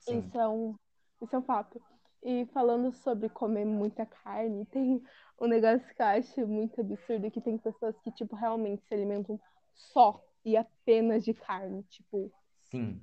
Isso 0.00 0.38
é 0.38 0.48
um, 0.48 0.74
isso 1.20 1.36
é 1.36 1.38
um 1.38 1.42
fato. 1.42 1.80
E 2.22 2.46
falando 2.46 2.90
sobre 2.92 3.28
comer 3.28 3.64
muita 3.66 4.06
carne, 4.06 4.64
tem 4.72 5.02
um 5.40 5.46
negócio 5.46 5.86
que 5.94 6.02
eu 6.02 6.06
acho 6.06 6.46
muito 6.46 6.80
absurdo, 6.80 7.30
que 7.30 7.40
tem 7.40 7.58
pessoas 7.58 7.96
que, 8.00 8.10
tipo, 8.12 8.34
realmente 8.34 8.82
se 8.86 8.94
alimentam 8.94 9.38
só 9.74 10.24
e 10.44 10.56
apenas 10.56 11.24
de 11.24 11.34
carne, 11.34 11.82
tipo, 11.84 12.32
Sim. 12.70 13.00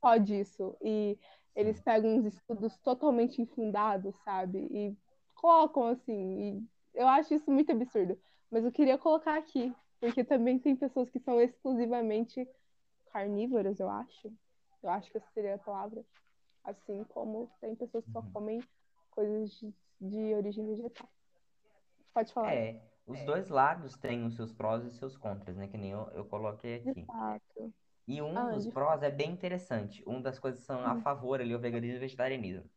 só 0.00 0.16
disso. 0.16 0.76
E 0.82 1.18
eles 1.54 1.80
pegam 1.80 2.16
uns 2.16 2.24
estudos 2.26 2.76
totalmente 2.78 3.40
infundados, 3.42 4.14
sabe? 4.24 4.58
E 4.70 4.96
colocam 5.34 5.84
assim, 5.88 6.58
e 6.58 6.68
eu 6.98 7.08
acho 7.08 7.34
isso 7.34 7.50
muito 7.50 7.72
absurdo. 7.72 8.20
Mas 8.50 8.64
eu 8.64 8.72
queria 8.72 8.98
colocar 8.98 9.38
aqui, 9.38 9.74
porque 10.00 10.24
também 10.24 10.58
tem 10.60 10.76
pessoas 10.76 11.10
que 11.10 11.20
são 11.20 11.40
exclusivamente 11.40 12.48
carnívoras, 13.12 13.80
eu 13.80 13.90
acho. 13.90 14.32
Eu 14.82 14.90
acho 14.90 15.10
que 15.12 15.18
essa 15.18 15.30
seria 15.32 15.56
a 15.56 15.58
palavra. 15.58 16.04
Assim 16.64 17.04
como 17.04 17.50
tem 17.60 17.76
pessoas 17.76 18.06
que 18.06 18.12
só 18.12 18.22
Uhum. 18.22 18.32
comem 18.32 18.60
coisas 19.10 19.50
de, 19.52 19.74
de 20.00 20.34
origem 20.34 20.66
vegetal. 20.66 21.10
Pode 22.14 22.32
falar. 22.34 22.60
É, 22.60 22.90
os 23.06 23.22
dois 23.24 23.48
lados 23.48 23.96
têm 23.96 24.24
os 24.26 24.34
seus 24.36 24.52
prós 24.52 24.82
e 24.84 24.88
os 24.88 24.96
seus 24.96 25.16
contras, 25.16 25.56
né? 25.56 25.68
Que 25.68 25.76
nem 25.76 25.90
eu, 25.92 26.10
eu 26.12 26.24
coloquei 26.28 26.74
aqui. 26.76 27.06
fato. 27.06 27.74
E 28.08 28.20
um 28.22 28.48
Ah, 28.48 28.48
dos 28.48 28.66
de 28.66 28.68
prós 28.68 29.02
é 29.04 29.10
bem 29.10 29.32
interessante. 29.32 30.02
Uma 30.06 30.22
das 30.22 30.38
coisas 30.38 30.60
que 30.62 30.66
são 30.66 30.84
a 30.84 30.96
Hum. 30.96 31.02
favor 31.02 31.40
ali, 31.40 31.54
o 31.54 31.60
veganismo 31.60 31.96
e 31.96 31.98
o 31.98 32.00
vegetarianismo. 32.00 32.70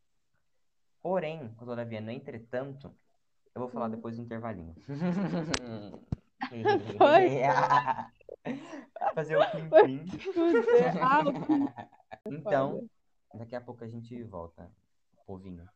Porém, 1.01 1.53
todavia, 1.55 2.01
no 2.01 2.09
entretanto, 2.11 2.99
eu 3.55 3.61
vou 3.61 3.69
falar 3.69 3.87
Hum. 3.87 3.91
depois 3.91 4.15
do 4.15 4.21
intervalinho. 4.23 4.75
Foi. 6.97 7.41
Fazer 9.15 9.37
o 9.37 9.51
plim-plim. 9.51 10.05
Ah, 11.01 11.23
o 12.25 12.33
Então, 12.33 12.87
daqui 13.33 13.55
a 13.55 13.61
pouco 13.61 13.83
a 13.83 13.87
gente 13.87 14.21
volta, 14.23 14.69
povinho. 15.25 15.67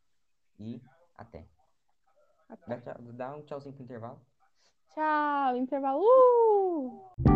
E 0.59 0.81
até. 1.17 1.45
Dá, 2.67 2.79
tchau- 2.79 2.95
dá 3.13 3.35
um 3.35 3.41
tchauzinho 3.43 3.73
pro 3.75 3.83
intervalo. 3.83 4.19
Tchau, 4.93 5.57
intervalo. 5.57 6.01
Uh! 6.01 7.34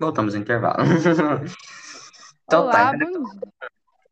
Voltamos 0.00 0.34
ao 0.34 0.40
intervalo. 0.40 0.78
então 2.44 2.62
Olá, 2.62 2.72
tá, 2.72 2.96
dia. 2.96 3.06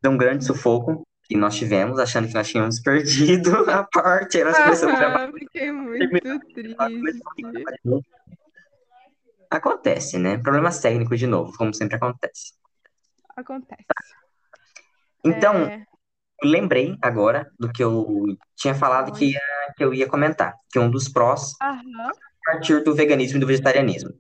de 0.03 0.09
um 0.09 0.19
grande 0.19 0.45
sufoco 0.45 1.03
que 1.25 1.35
nós 1.35 1.57
tivemos, 1.57 1.99
achando 1.99 2.29
que 2.29 2.35
nós 2.35 2.47
tínhamos 2.47 2.79
perdido 2.85 3.57
a 3.71 3.85
parte, 3.85 4.45
nós 4.45 4.59
começamos 4.59 5.01
a. 5.01 5.25
Ah, 5.25 5.33
fiquei 5.33 5.73
muito 5.73 6.41
triste. 6.53 6.77
Acontece, 9.51 10.19
né? 10.19 10.37
Problemas 10.37 10.79
técnicos 10.79 11.19
de 11.19 11.27
novo, 11.27 11.57
como 11.57 11.73
sempre 11.73 11.97
acontece. 11.97 12.53
Acontece. 13.35 13.87
Então, 15.25 15.55
É, 15.55 15.87
lembrei 16.45 16.99
agora 17.01 17.51
do 17.59 17.73
que 17.73 17.83
eu 17.83 18.37
tinha 18.55 18.75
falado 18.75 19.11
que, 19.13 19.33
ia, 19.33 19.41
que 19.75 19.83
eu 19.83 19.95
ia 19.95 20.07
comentar, 20.07 20.55
que 20.71 20.79
um 20.79 20.91
dos 20.91 21.09
prós 21.09 21.55
a 21.63 21.81
partir 22.45 22.85
do 22.85 22.95
veganismo 22.95 23.39
e 23.39 23.41
do 23.41 23.47
vegetarianismo. 23.47 24.11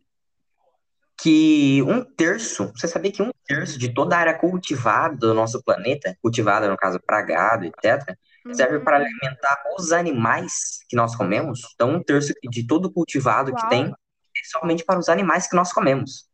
Que 1.21 1.83
um 1.83 2.05
terço, 2.05 2.71
você 2.75 2.87
sabia 2.87 3.11
que 3.11 3.23
um 3.23 3.31
terço 3.45 3.79
de 3.79 3.93
toda 3.93 4.17
a 4.17 4.21
área 4.21 4.39
cultivada 4.39 5.17
do 5.17 5.35
nosso 5.35 5.63
planeta, 5.63 6.17
cultivada 6.23 6.69
no 6.69 6.77
caso 6.77 7.01
para 7.05 7.23
gado, 7.23 7.65
etc., 7.65 8.17
serve 8.55 8.77
uhum. 8.77 8.85
para 8.85 8.97
alimentar 8.97 9.63
os 9.77 9.93
animais 9.93 10.79
que 10.89 10.97
nós 10.97 11.17
comemos. 11.17 11.61
Então, 11.75 11.91
um 11.91 12.03
terço 12.03 12.33
de 12.43 12.67
todo 12.67 12.87
o 12.87 12.93
cultivado 12.93 13.55
que 13.55 13.61
Uau. 13.61 13.69
tem 13.69 13.87
é 13.87 14.45
somente 14.45 14.85
para 14.85 14.99
os 14.99 15.09
animais 15.09 15.49
que 15.49 15.57
nós 15.57 15.73
comemos. 15.73 16.29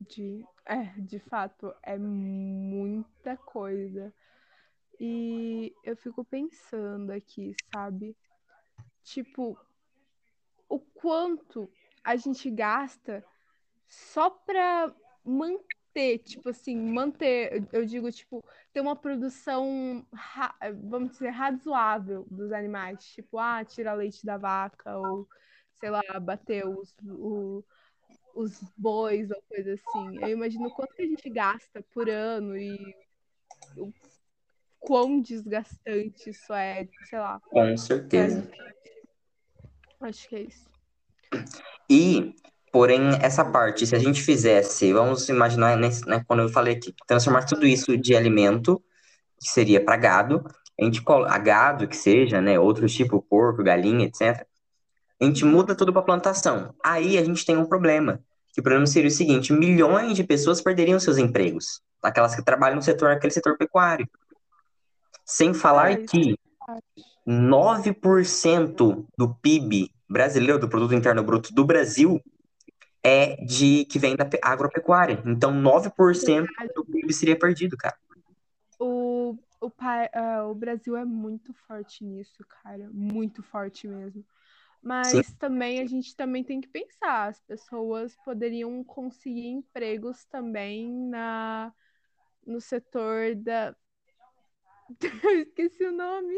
De, 0.00 0.44
é, 0.66 0.84
de 0.98 1.18
fato, 1.18 1.72
é 1.82 1.98
muita 1.98 3.36
coisa. 3.36 4.12
E 4.98 5.74
eu 5.84 5.96
fico 5.96 6.24
pensando 6.24 7.10
aqui, 7.10 7.54
sabe? 7.74 8.16
Tipo, 9.02 9.58
o 10.68 10.78
quanto 10.78 11.70
a 12.02 12.16
gente 12.16 12.50
gasta 12.50 13.24
só 13.92 14.30
pra 14.30 14.90
manter, 15.22 16.18
tipo 16.20 16.48
assim, 16.48 16.74
manter, 16.74 17.62
eu- 17.70 17.84
digo, 17.84 18.10
tipo, 18.10 18.42
ter 18.72 18.80
uma 18.80 18.96
produção, 18.96 20.04
vamos 20.84 21.12
dizer, 21.12 21.28
razoável 21.28 22.26
dos 22.30 22.50
animais. 22.52 23.04
Tipo, 23.12 23.38
ah, 23.38 23.62
tirar 23.62 23.92
leite 23.92 24.24
da 24.24 24.38
vaca, 24.38 24.96
ou, 24.96 25.28
sei 25.78 25.90
lá, 25.90 26.00
bater 26.20 26.66
os, 26.66 26.96
o- 27.04 27.62
os 28.34 28.58
bois 28.78 29.30
ou 29.30 29.42
coisa 29.42 29.74
assim. 29.74 30.22
Eu 30.22 30.30
imagino 30.30 30.68
o 30.68 30.74
quanto 30.74 30.94
que 30.94 31.02
a 31.02 31.06
gente 31.06 31.28
gasta 31.28 31.82
por 31.92 32.08
ano 32.08 32.56
e 32.56 32.96
o 33.76 33.92
quão 34.80 35.20
desgastante 35.20 36.30
isso 36.30 36.50
é, 36.54 36.88
sei 37.10 37.18
lá. 37.18 37.38
Com 37.40 37.76
certeza. 37.76 38.50
Acho 40.00 40.28
que 40.28 40.36
é 40.36 40.40
isso. 40.44 40.66
E, 41.88 42.34
porém, 42.72 43.18
essa 43.20 43.44
parte, 43.44 43.86
se 43.86 43.94
a 43.94 43.98
gente 43.98 44.22
fizesse, 44.22 44.92
vamos 44.92 45.28
imaginar, 45.28 45.76
nesse- 45.76 46.06
né, 46.08 46.24
quando 46.26 46.40
eu 46.40 46.48
falei 46.48 46.74
aqui, 46.74 46.94
transformar 47.06 47.44
tudo 47.44 47.66
isso 47.66 47.96
de 47.98 48.16
alimento, 48.16 48.82
que 49.38 49.48
seria 49.48 49.84
para 49.84 49.96
gado, 49.96 50.42
a 50.80 50.84
gente 50.84 51.02
colo- 51.02 51.26
a 51.26 51.38
gado 51.38 51.86
que 51.86 51.96
seja, 51.96 52.40
né, 52.40 52.58
outros 52.58 52.94
tipo 52.94 53.20
porco, 53.20 53.62
galinha, 53.62 54.06
etc. 54.06 54.46
A 55.20 55.24
gente 55.24 55.44
muda 55.44 55.74
tudo 55.74 55.92
para 55.92 56.02
plantação. 56.02 56.74
Aí 56.82 57.18
a 57.18 57.24
gente 57.24 57.44
tem 57.44 57.56
um 57.56 57.66
problema. 57.66 58.20
Que 58.54 58.60
o 58.60 58.62
problema 58.62 58.86
seria 58.86 59.08
o 59.08 59.10
seguinte: 59.10 59.52
milhões 59.52 60.16
de 60.16 60.24
pessoas 60.24 60.60
perderiam 60.60 60.98
seus 60.98 61.16
empregos, 61.18 61.80
aquelas 62.02 62.34
que 62.34 62.42
trabalham 62.42 62.76
no 62.76 62.82
setor, 62.82 63.10
aquele 63.10 63.32
setor 63.32 63.56
pecuário. 63.56 64.08
Sem 65.24 65.54
falar 65.54 65.96
que 65.98 66.36
9% 67.26 69.06
do 69.16 69.34
PIB 69.36 69.90
brasileiro, 70.08 70.58
do 70.58 70.68
produto 70.68 70.94
interno 70.94 71.22
bruto 71.22 71.54
do 71.54 71.64
Brasil, 71.64 72.20
é 73.04 73.36
de 73.44 73.84
que 73.86 73.98
vem 73.98 74.16
da 74.16 74.24
pe- 74.24 74.40
agropecuária. 74.42 75.22
Então, 75.26 75.52
9% 75.52 76.46
do 76.74 76.84
PIB 76.84 77.12
seria 77.12 77.38
perdido, 77.38 77.76
cara. 77.76 77.96
O, 78.78 79.36
o, 79.60 79.70
ah, 80.12 80.46
o 80.46 80.54
Brasil 80.54 80.96
é 80.96 81.04
muito 81.04 81.52
forte 81.52 82.04
nisso, 82.04 82.44
cara. 82.48 82.88
Muito 82.92 83.42
forte 83.42 83.86
mesmo. 83.86 84.24
Mas 84.82 85.32
também 85.34 85.80
a 85.80 85.86
gente 85.86 86.16
também 86.16 86.42
tem 86.42 86.60
que 86.60 86.66
pensar, 86.68 87.28
as 87.28 87.40
pessoas 87.40 88.16
poderiam 88.24 88.82
conseguir 88.82 89.46
empregos 89.46 90.24
também 90.24 90.90
na, 91.08 91.72
no 92.46 92.60
setor 92.60 93.36
da. 93.36 93.76
Eu 95.24 95.42
esqueci 95.42 95.84
o 95.84 95.92
nome. 95.92 96.34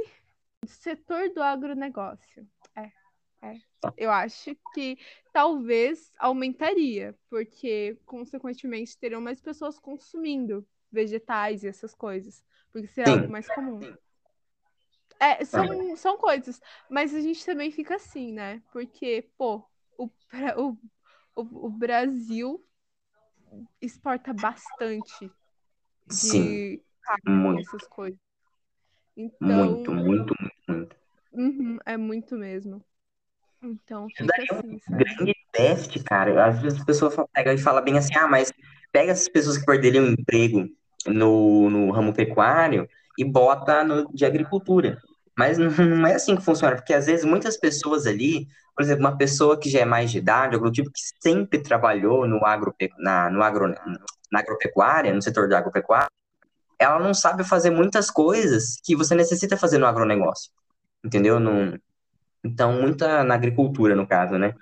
Setor 0.66 1.30
do 1.30 1.42
agronegócio. 1.42 2.46
É. 2.76 3.03
Eu 3.96 4.10
acho 4.10 4.56
que 4.74 4.98
talvez 5.32 6.12
aumentaria, 6.18 7.16
porque, 7.30 7.96
consequentemente, 8.04 8.98
teriam 8.98 9.20
mais 9.20 9.40
pessoas 9.40 9.78
consumindo 9.78 10.66
vegetais 10.90 11.62
e 11.62 11.68
essas 11.68 11.94
coisas, 11.94 12.44
porque 12.72 12.88
seria 12.88 13.10
Sim. 13.10 13.12
algo 13.12 13.28
mais 13.28 13.48
comum. 13.48 13.80
É, 15.20 15.44
são, 15.44 15.96
são 15.96 16.18
coisas, 16.18 16.60
mas 16.88 17.14
a 17.14 17.20
gente 17.20 17.44
também 17.44 17.70
fica 17.70 17.96
assim, 17.96 18.32
né? 18.32 18.62
Porque, 18.72 19.30
pô, 19.38 19.64
o, 19.96 20.06
o, 20.56 20.76
o, 21.36 21.66
o 21.66 21.70
Brasil 21.70 22.64
exporta 23.80 24.32
bastante 24.32 25.32
Sim, 26.08 26.64
de 26.66 26.82
carne, 27.02 27.22
muito, 27.26 27.60
essas 27.60 27.86
coisas. 27.86 28.18
muito, 29.40 29.92
Então, 29.92 29.92
muito, 29.92 30.34
muito, 30.34 30.34
muito. 30.68 30.96
uhum, 31.32 31.78
é 31.84 31.96
muito 31.98 32.34
mesmo. 32.36 32.82
Então, 33.64 34.06
fica 34.08 34.24
é 34.38 34.54
um 34.54 34.58
assim, 34.58 34.78
sabe? 34.78 35.04
grande 35.04 35.36
déficit, 35.52 36.04
cara. 36.04 36.46
Às 36.46 36.60
vezes 36.60 36.78
as 36.78 36.84
pessoas 36.84 37.14
pegam 37.32 37.54
e 37.54 37.58
falam 37.58 37.82
bem 37.82 37.96
assim, 37.96 38.14
ah, 38.16 38.28
mas 38.28 38.52
pega 38.92 39.12
essas 39.12 39.28
pessoas 39.28 39.58
que 39.58 39.64
perderiam 39.64 40.06
emprego 40.06 40.68
no, 41.06 41.70
no 41.70 41.90
ramo 41.90 42.12
pecuário 42.12 42.88
e 43.18 43.24
bota 43.24 43.82
no, 43.82 44.10
de 44.12 44.24
agricultura. 44.24 44.98
Mas 45.36 45.58
não, 45.58 45.70
não 45.84 46.06
é 46.06 46.14
assim 46.14 46.36
que 46.36 46.44
funciona, 46.44 46.76
porque 46.76 46.94
às 46.94 47.06
vezes 47.06 47.24
muitas 47.24 47.56
pessoas 47.56 48.06
ali, 48.06 48.46
por 48.76 48.82
exemplo, 48.82 49.04
uma 49.04 49.16
pessoa 49.16 49.58
que 49.58 49.70
já 49.70 49.80
é 49.80 49.84
mais 49.84 50.10
de 50.10 50.18
idade, 50.18 50.54
algum 50.54 50.70
tipo 50.70 50.90
que 50.90 51.00
sempre 51.20 51.58
trabalhou 51.60 52.28
no 52.28 52.44
agrope, 52.44 52.90
na, 52.98 53.30
no 53.30 53.42
agro, 53.42 53.68
na 54.30 54.40
agropecuária, 54.40 55.12
no 55.12 55.22
setor 55.22 55.48
da 55.48 55.58
agropecuária, 55.58 56.10
ela 56.78 56.98
não 56.98 57.14
sabe 57.14 57.44
fazer 57.44 57.70
muitas 57.70 58.10
coisas 58.10 58.76
que 58.84 58.94
você 58.96 59.14
necessita 59.14 59.56
fazer 59.56 59.78
no 59.78 59.86
agronegócio. 59.86 60.50
Entendeu? 61.04 61.38
Não, 61.38 61.78
Então, 62.44 62.80
muita 62.80 63.24
na 63.24 63.34
agricultura, 63.34 63.96
no 63.96 64.06
caso, 64.06 64.36
né? 64.38 64.54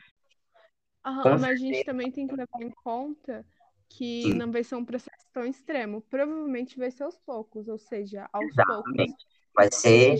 Aham, 1.05 1.39
mas 1.39 1.45
a 1.45 1.57
gente 1.57 1.85
também 1.85 2.11
tem 2.11 2.29
que 2.29 2.35
levar 2.37 2.63
em 2.63 2.71
conta 2.71 3.45
que 3.89 4.23
certeza, 4.23 4.39
não 4.47 4.53
vai 4.53 4.65
ser 4.65 4.77
um 4.77 4.85
processo 4.85 5.27
tão 5.33 5.45
extremo. 5.45 6.01
Provavelmente 6.03 6.79
vai 6.79 6.91
ser 6.91 7.03
aos 7.03 7.19
poucos, 7.19 7.69
ou 7.69 7.79
seja, 7.79 8.29
aos 8.33 8.47
poucos 8.55 8.93
exatamente. 8.93 9.27
Vai 9.55 9.69
ser. 9.71 10.17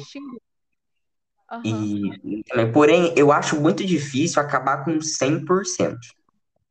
Aham. 1.51 1.87
e 2.25 2.43
também, 2.45 2.73
porém, 2.73 3.15
eu 3.17 3.31
acho 3.31 3.61
muito 3.61 3.85
difícil 3.85 4.43
acabar 4.43 4.85
com 4.85 5.01
100%, 5.01 5.99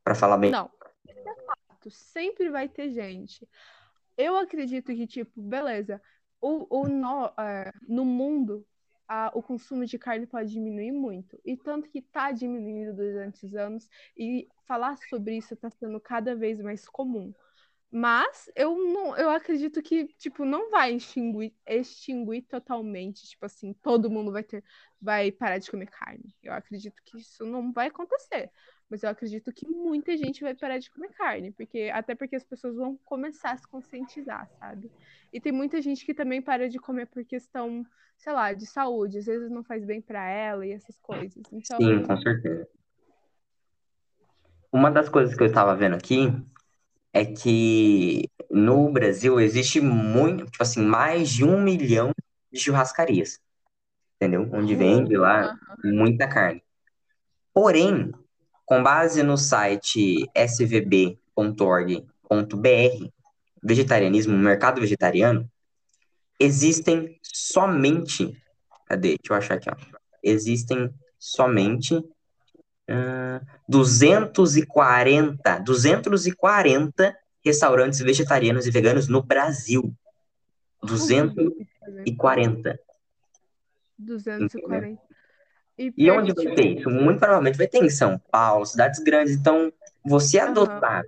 para 0.04 0.16
falar 0.16 0.38
bem. 0.38 0.52
Não, 0.52 0.70
é. 1.08 1.90
Sempre 1.90 2.50
vai 2.50 2.70
ter 2.70 2.92
gente. 2.92 3.48
Eu 4.18 4.38
acredito 4.38 4.88
que, 4.88 5.08
tipo, 5.08 5.42
beleza, 5.42 6.02
o, 6.40 6.68
o 6.82 6.88
no, 6.88 7.26
é, 7.40 7.72
no 7.88 8.06
mundo, 8.06 8.66
a, 9.12 9.30
o 9.36 9.44
consumo 9.44 9.86
de 9.86 10.00
carne 10.00 10.26
pode 10.26 10.52
diminuir 10.54 10.94
muito. 10.94 11.38
E 11.44 11.58
tanto 11.58 11.90
que 11.90 12.02
tá 12.02 12.32
diminuindo 12.32 12.96
durante 12.96 13.46
os 13.46 13.54
anos, 13.56 13.90
e 14.18 14.48
falar 14.66 14.98
sobre 14.98 15.36
isso 15.36 15.54
tá 15.54 15.70
sendo 15.70 16.00
cada 16.00 16.34
vez 16.34 16.62
mais 16.62 16.88
comum. 16.88 17.34
Mas 17.92 18.50
eu 18.56 18.78
não, 18.78 19.18
eu 19.18 19.30
acredito 19.30 19.82
que, 19.82 20.08
tipo, 20.18 20.46
não 20.46 20.72
vai 20.72 20.94
extinguir, 20.94 21.54
extinguir 21.68 22.44
totalmente, 22.44 23.28
tipo 23.28 23.46
assim, 23.46 23.74
todo 23.74 24.10
mundo 24.10 24.32
vai 24.32 24.44
ter, 24.44 24.64
vai 25.02 25.30
parar 25.30 25.58
de 25.58 25.70
comer 25.70 25.88
carne. 25.88 26.34
Eu 26.42 26.54
acredito 26.54 27.02
que 27.04 27.18
isso 27.18 27.46
não 27.46 27.74
vai 27.74 27.88
acontecer. 27.88 28.50
Mas 28.90 29.04
eu 29.04 29.10
acredito 29.10 29.52
que 29.52 29.68
muita 29.68 30.16
gente 30.16 30.42
vai 30.42 30.56
parar 30.56 30.78
de 30.78 30.90
comer 30.90 31.10
carne, 31.10 31.52
porque 31.52 31.92
até 31.94 32.16
porque 32.16 32.36
as 32.36 32.46
pessoas 32.46 32.78
vão 32.78 32.98
começar 33.04 33.52
a 33.52 33.58
se 33.58 33.68
conscientizar, 33.68 34.50
sabe? 34.58 34.90
E 35.34 35.42
tem 35.42 35.52
muita 35.52 35.82
gente 35.82 36.06
que 36.06 36.14
também 36.14 36.42
para 36.42 36.70
de 36.70 36.80
comer 36.80 37.08
por 37.08 37.26
questão, 37.26 37.86
sei 38.18 38.32
lá, 38.32 38.54
de 38.54 38.66
saúde, 38.66 39.18
às 39.18 39.26
vezes 39.26 39.50
não 39.50 39.66
faz 39.66 39.84
bem 39.86 40.02
para 40.02 40.30
ela 40.30 40.66
e 40.66 40.72
essas 40.72 40.98
coisas. 41.00 41.44
Então, 41.52 41.78
Sim, 41.78 42.04
com 42.04 42.18
certeza. 42.18 42.68
Uma 44.72 44.90
das 44.90 45.10
coisas 45.10 45.36
que 45.36 45.44
eu 45.44 45.48
estava 45.48 45.76
vendo 45.76 45.96
aqui 45.96 46.34
é 47.14 47.26
que 47.26 48.30
no 48.50 48.92
Brasil 48.92 49.40
existe 49.40 49.82
muito, 49.82 50.46
tipo 50.46 50.62
assim, 50.64 50.82
mais 50.82 51.30
de 51.30 51.44
um 51.44 51.62
milhão 51.62 52.12
de 52.52 52.60
churrascarias, 52.60 53.40
entendeu? 54.16 54.50
Onde 54.52 54.76
vende 54.76 55.16
lá 55.18 55.58
muita 55.84 56.28
carne. 56.28 56.64
Porém, 57.54 58.12
com 58.66 58.82
base 58.82 59.24
no 59.24 59.38
site 59.38 60.26
svb.org.br, 60.36 61.18
vegetarianismo, 63.62 64.38
mercado 64.38 64.80
vegetariano, 64.80 65.50
existem 66.40 67.20
somente, 67.22 68.36
cadê? 68.86 69.18
Deixa 69.18 69.34
eu 69.34 69.36
achar 69.36 69.56
aqui, 69.56 69.70
ó. 69.70 69.76
Existem 70.24 70.94
somente 71.20 72.02
uh, 72.90 73.46
240, 73.68 75.60
240 75.60 77.18
restaurantes 77.44 78.00
vegetarianos 78.00 78.66
e 78.66 78.72
veganos 78.72 79.08
no 79.08 79.22
Brasil. 79.22 79.94
240. 80.84 82.80
240. 83.98 85.02
E, 85.78 85.94
e 85.98 86.12
onde 86.12 86.34
vai 86.34 86.54
ter 86.54 86.78
isso? 86.78 86.90
Muito 86.90 87.20
provavelmente 87.20 87.58
vai 87.58 87.68
ter 87.68 87.84
em 87.84 87.90
São 87.90 88.20
Paulo, 88.32 88.66
cidades 88.66 89.00
grandes. 89.00 89.36
Então, 89.36 89.72
você 90.06 90.40
adotar 90.40 91.04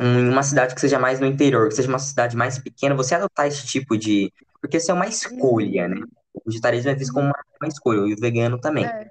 uhum. 0.00 0.20
em 0.20 0.28
uma 0.28 0.42
cidade 0.42 0.74
que 0.74 0.80
seja 0.80 0.98
mais 0.98 1.20
no 1.20 1.26
interior, 1.26 1.68
que 1.68 1.74
seja 1.74 1.88
uma 1.88 1.98
cidade 1.98 2.36
mais 2.36 2.58
pequena, 2.58 2.94
você 2.94 3.14
adotar 3.14 3.46
esse 3.46 3.66
tipo 3.66 3.96
de. 3.96 4.32
Porque 4.60 4.76
isso 4.76 4.90
é 4.90 4.94
uma 4.94 5.06
escolha, 5.06 5.88
né? 5.88 6.00
O 6.34 6.42
vegetarianismo 6.46 6.90
é 6.90 6.94
visto 6.94 7.12
como 7.12 7.26
uma, 7.26 7.38
uma 7.60 7.68
escolha, 7.68 8.08
e 8.08 8.14
o 8.14 8.20
vegano 8.20 8.58
também. 8.58 8.86
É, 8.86 9.10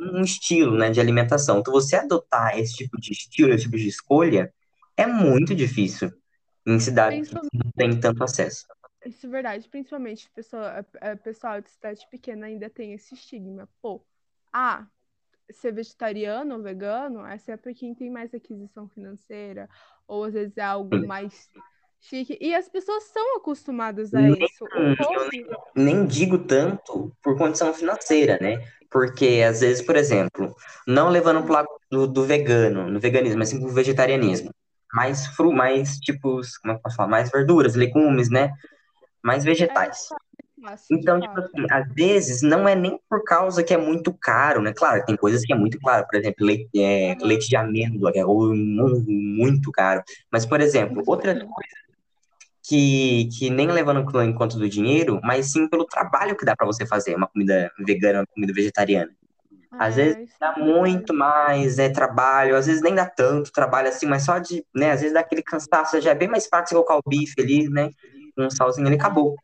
um 0.00 0.20
estilo, 0.20 0.76
né, 0.76 0.90
de 0.90 1.00
alimentação. 1.00 1.58
Então, 1.58 1.72
você 1.72 1.96
adotar 1.96 2.58
esse 2.58 2.74
tipo 2.74 3.00
de 3.00 3.12
estilo, 3.12 3.52
esse 3.52 3.64
tipo 3.64 3.76
de 3.76 3.88
escolha, 3.88 4.52
é 4.96 5.06
muito 5.06 5.54
difícil 5.54 6.12
em 6.66 6.78
cidades 6.78 7.28
que 7.28 7.34
não 7.34 7.70
tem 7.76 7.98
tanto 7.98 8.22
acesso. 8.24 8.66
Isso 9.04 9.26
é 9.26 9.30
verdade, 9.30 9.68
principalmente 9.68 10.28
pessoa, 10.34 10.84
pessoal 11.22 11.60
de 11.60 11.70
cidade 11.70 12.06
pequena 12.10 12.46
ainda 12.46 12.68
tem 12.68 12.92
esse 12.92 13.14
estigma. 13.14 13.68
Pô, 13.80 14.04
ah, 14.52 14.86
ser 15.50 15.72
vegetariano 15.72 16.56
ou 16.56 16.62
vegano 16.62 17.24
é 17.24 17.56
para 17.56 17.72
quem 17.72 17.94
tem 17.94 18.10
mais 18.10 18.34
aquisição 18.34 18.88
financeira, 18.88 19.68
ou 20.08 20.24
às 20.24 20.34
vezes 20.34 20.56
é 20.56 20.62
algo 20.62 21.06
mais 21.06 21.48
chique. 22.00 22.38
E 22.40 22.54
as 22.54 22.68
pessoas 22.68 23.04
são 23.04 23.36
acostumadas 23.36 24.12
a 24.14 24.20
nem, 24.20 24.32
isso. 24.32 24.64
Eu 24.74 25.82
nem, 25.82 26.06
digo 26.06 26.38
tanto 26.38 27.12
por 27.22 27.36
condição 27.36 27.72
financeira, 27.72 28.38
né? 28.40 28.62
Porque, 28.90 29.44
às 29.46 29.60
vezes, 29.60 29.84
por 29.84 29.96
exemplo, 29.96 30.54
não 30.86 31.08
levando 31.08 31.42
pro 31.42 31.52
lado 31.52 31.68
do, 31.90 32.06
do 32.06 32.24
vegano, 32.24 32.90
no 32.90 33.00
veganismo, 33.00 33.38
mas 33.38 33.48
sim 33.48 33.60
pro 33.60 33.68
vegetarianismo. 33.68 34.50
Mais 34.92 35.26
fru, 35.26 35.52
mais 35.52 35.98
tipos, 35.98 36.56
como 36.58 36.72
é 36.72 36.76
eu 36.76 36.80
posso 36.80 36.96
falar? 36.96 37.08
Mais 37.08 37.30
verduras, 37.30 37.74
legumes, 37.74 38.30
né? 38.30 38.52
Mais 39.22 39.44
vegetais. 39.44 40.08
É, 40.12 40.36
então, 40.90 41.20
tipo 41.20 41.38
assim, 41.38 41.66
às 41.70 41.92
vezes 41.92 42.42
não 42.42 42.68
é 42.68 42.74
nem 42.74 42.98
por 43.08 43.22
causa 43.22 43.62
que 43.62 43.74
é 43.74 43.76
muito 43.76 44.12
caro, 44.12 44.62
né? 44.62 44.72
Claro, 44.72 45.04
tem 45.04 45.16
coisas 45.16 45.42
que 45.42 45.52
é 45.52 45.56
muito 45.56 45.78
caro, 45.80 46.06
por 46.06 46.18
exemplo, 46.18 46.44
leite, 46.44 46.68
é, 46.76 47.16
leite 47.20 47.48
de 47.48 47.56
amêndoa, 47.56 48.12
que 48.12 48.18
é 48.18 48.24
muito 48.24 49.70
caro. 49.70 50.02
Mas, 50.30 50.46
por 50.46 50.60
exemplo, 50.60 51.02
outras 51.06 51.34
coisas 51.34 51.85
que, 52.68 53.28
que 53.38 53.48
nem 53.48 53.68
levando 53.68 54.22
em 54.22 54.34
conta 54.34 54.58
do 54.58 54.68
dinheiro, 54.68 55.20
mas 55.22 55.52
sim 55.52 55.68
pelo 55.68 55.84
trabalho 55.84 56.36
que 56.36 56.44
dá 56.44 56.56
para 56.56 56.66
você 56.66 56.84
fazer 56.84 57.14
uma 57.14 57.28
comida 57.28 57.70
vegana, 57.78 58.20
uma 58.20 58.26
comida 58.26 58.52
vegetariana. 58.52 59.10
Às 59.78 59.96
é, 59.98 60.04
vezes 60.04 60.30
dá 60.40 60.54
muito 60.56 61.14
mais 61.14 61.78
é, 61.78 61.88
trabalho, 61.88 62.56
às 62.56 62.66
vezes 62.66 62.82
nem 62.82 62.94
dá 62.94 63.06
tanto 63.06 63.52
trabalho 63.52 63.88
assim, 63.88 64.06
mas 64.06 64.24
só 64.24 64.38
de, 64.38 64.64
né, 64.74 64.90
às 64.90 65.00
vezes 65.00 65.14
dá 65.14 65.20
aquele 65.20 65.42
cansaço, 65.42 66.00
já 66.00 66.10
é 66.10 66.14
bem 66.14 66.28
mais 66.28 66.46
fácil 66.46 66.76
colocar 66.76 66.96
o 66.96 67.08
bife 67.08 67.40
ali, 67.40 67.68
né, 67.68 67.90
com 68.34 68.46
um 68.46 68.50
salzinho 68.50 68.88
ele 68.88 68.96
acabou. 68.96 69.36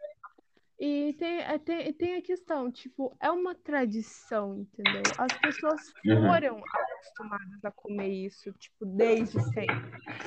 E 0.85 1.13
tem, 1.13 1.39
é, 1.39 1.59
tem, 1.61 1.93
tem 1.93 2.17
a 2.17 2.23
questão, 2.23 2.69
tipo, 2.69 3.17
é 3.21 3.31
uma 3.31 3.55
tradição, 3.55 4.59
entendeu? 4.59 5.15
As 5.17 5.33
pessoas 5.39 5.81
Uhum. 6.05 6.27
foram 6.27 6.61
acostumadas 6.61 7.65
a 7.65 7.71
comer 7.71 8.09
isso, 8.09 8.53
tipo, 8.55 8.85
desde 8.85 9.39
sempre. 9.39 9.81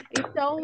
Então, 0.09 0.61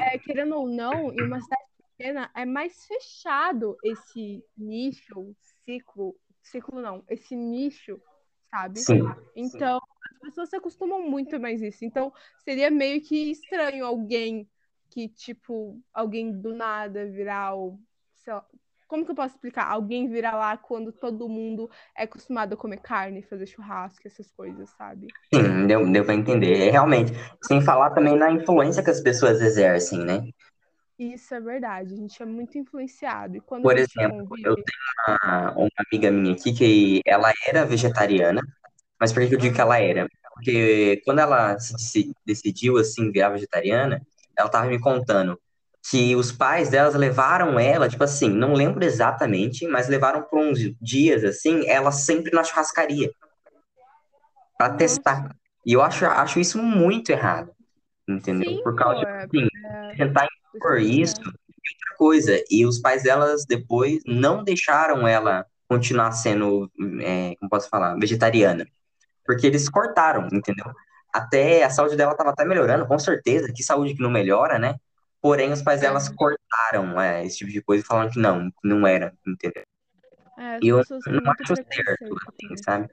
é, 0.00 0.18
querendo 0.18 0.56
ou 0.56 0.68
não, 0.68 1.12
em 1.12 1.22
uma 1.22 1.40
cidade 1.40 1.62
pequena, 1.96 2.28
é 2.34 2.44
mais 2.44 2.84
fechado 2.84 3.78
esse 3.84 4.44
nicho, 4.56 5.32
ciclo, 5.64 6.16
ciclo 6.42 6.80
não, 6.82 7.04
esse 7.08 7.36
nicho, 7.36 8.02
sabe? 8.50 8.80
Sim. 8.80 9.00
Então, 9.36 9.78
as 10.10 10.18
pessoas 10.18 10.48
se 10.50 10.56
acostumam 10.56 11.08
muito 11.08 11.38
mais 11.38 11.62
isso. 11.62 11.84
Então, 11.84 12.12
seria 12.38 12.72
meio 12.72 13.00
que 13.00 13.30
estranho 13.30 13.86
alguém 13.86 14.50
que, 14.90 15.08
tipo, 15.08 15.80
alguém 15.94 16.32
do 16.40 16.56
nada 16.56 17.06
virar 17.06 17.54
o, 17.56 17.78
sei 18.16 18.32
lá, 18.32 18.44
como 18.88 19.04
que 19.04 19.10
eu 19.10 19.14
posso 19.14 19.34
explicar? 19.34 19.70
Alguém 19.70 20.08
virar 20.08 20.34
lá 20.34 20.56
quando 20.56 20.90
todo 20.90 21.28
mundo 21.28 21.70
é 21.96 22.04
acostumado 22.04 22.54
a 22.54 22.56
comer 22.56 22.78
carne, 22.78 23.22
fazer 23.22 23.46
churrasco, 23.46 24.06
essas 24.06 24.32
coisas, 24.32 24.68
sabe? 24.70 25.06
Sim, 25.32 25.66
deu, 25.66 25.86
deu 25.92 26.04
para 26.04 26.14
entender. 26.14 26.68
É, 26.68 26.70
realmente, 26.70 27.12
sem 27.44 27.60
falar 27.60 27.90
também 27.90 28.16
na 28.16 28.30
influência 28.32 28.82
que 28.82 28.90
as 28.90 29.00
pessoas 29.00 29.42
exercem, 29.42 30.00
né? 30.00 30.22
Isso 30.98 31.32
é 31.32 31.40
verdade, 31.40 31.94
a 31.94 31.96
gente 31.96 32.20
é 32.20 32.26
muito 32.26 32.58
influenciado. 32.58 33.36
E 33.36 33.40
quando 33.40 33.62
Por 33.62 33.76
exemplo, 33.76 34.26
convive... 34.26 34.48
eu 34.48 34.54
tenho 34.56 35.18
uma, 35.22 35.52
uma 35.52 35.70
amiga 35.86 36.10
minha 36.10 36.34
aqui 36.34 36.52
que 36.52 37.00
ela 37.06 37.32
era 37.46 37.64
vegetariana, 37.64 38.42
mas 38.98 39.12
por 39.12 39.24
que 39.28 39.34
eu 39.34 39.38
digo 39.38 39.54
que 39.54 39.60
ela 39.60 39.78
era? 39.78 40.08
Porque 40.34 41.00
quando 41.04 41.20
ela 41.20 41.58
se 41.58 42.12
decidiu, 42.26 42.78
assim, 42.78 43.12
virar 43.12 43.28
vegetariana, 43.28 44.00
ela 44.36 44.48
tava 44.48 44.66
me 44.66 44.80
contando 44.80 45.38
que 45.90 46.14
os 46.16 46.32
pais 46.32 46.68
delas 46.68 46.94
levaram 46.94 47.58
ela, 47.58 47.88
tipo 47.88 48.04
assim, 48.04 48.28
não 48.28 48.52
lembro 48.52 48.84
exatamente, 48.84 49.66
mas 49.66 49.88
levaram 49.88 50.22
por 50.22 50.38
uns 50.38 50.58
dias, 50.80 51.24
assim, 51.24 51.66
ela 51.68 51.90
sempre 51.90 52.32
na 52.32 52.44
churrascaria 52.44 53.10
para 54.58 54.74
testar. 54.74 55.34
E 55.64 55.72
eu 55.72 55.82
acho, 55.82 56.04
acho 56.04 56.40
isso 56.40 56.62
muito 56.62 57.10
errado, 57.10 57.52
entendeu? 58.08 58.50
Sim, 58.50 58.62
por 58.62 58.74
causa 58.74 59.00
de, 59.00 59.06
assim, 59.06 59.46
é, 59.64 59.96
tentar 59.96 60.26
impor 60.54 60.80
isso 60.80 61.16
outra 61.18 61.96
coisa. 61.96 62.44
E 62.50 62.66
os 62.66 62.78
pais 62.78 63.02
delas 63.02 63.44
depois 63.46 64.00
não 64.06 64.42
deixaram 64.42 65.06
ela 65.06 65.44
continuar 65.68 66.12
sendo, 66.12 66.70
é, 67.00 67.34
como 67.38 67.50
posso 67.50 67.68
falar, 67.68 67.94
vegetariana. 67.96 68.66
Porque 69.24 69.46
eles 69.46 69.68
cortaram, 69.68 70.26
entendeu? 70.32 70.66
Até 71.12 71.62
a 71.64 71.70
saúde 71.70 71.96
dela 71.96 72.12
estava 72.12 72.30
até 72.30 72.44
melhorando, 72.44 72.86
com 72.86 72.98
certeza. 72.98 73.52
Que 73.52 73.62
saúde 73.62 73.94
que 73.94 74.02
não 74.02 74.10
melhora, 74.10 74.58
né? 74.58 74.76
Porém, 75.20 75.52
os 75.52 75.62
pais 75.62 75.80
delas 75.80 76.08
É. 76.08 76.14
cortaram 76.14 77.00
é, 77.00 77.24
esse 77.24 77.38
tipo 77.38 77.50
de 77.50 77.60
coisa 77.62 77.82
e 77.82 77.86
falaram 77.86 78.10
que 78.10 78.18
não, 78.18 78.50
que 78.50 78.68
não 78.68 78.86
era, 78.86 79.12
entendeu? 79.26 79.64
é, 80.38 80.58
E 80.62 80.68
eu 80.68 80.76
não 80.78 81.32
acho 81.40 81.56
certo, 81.56 82.16
assim, 82.28 82.56
sabe? 82.64 82.88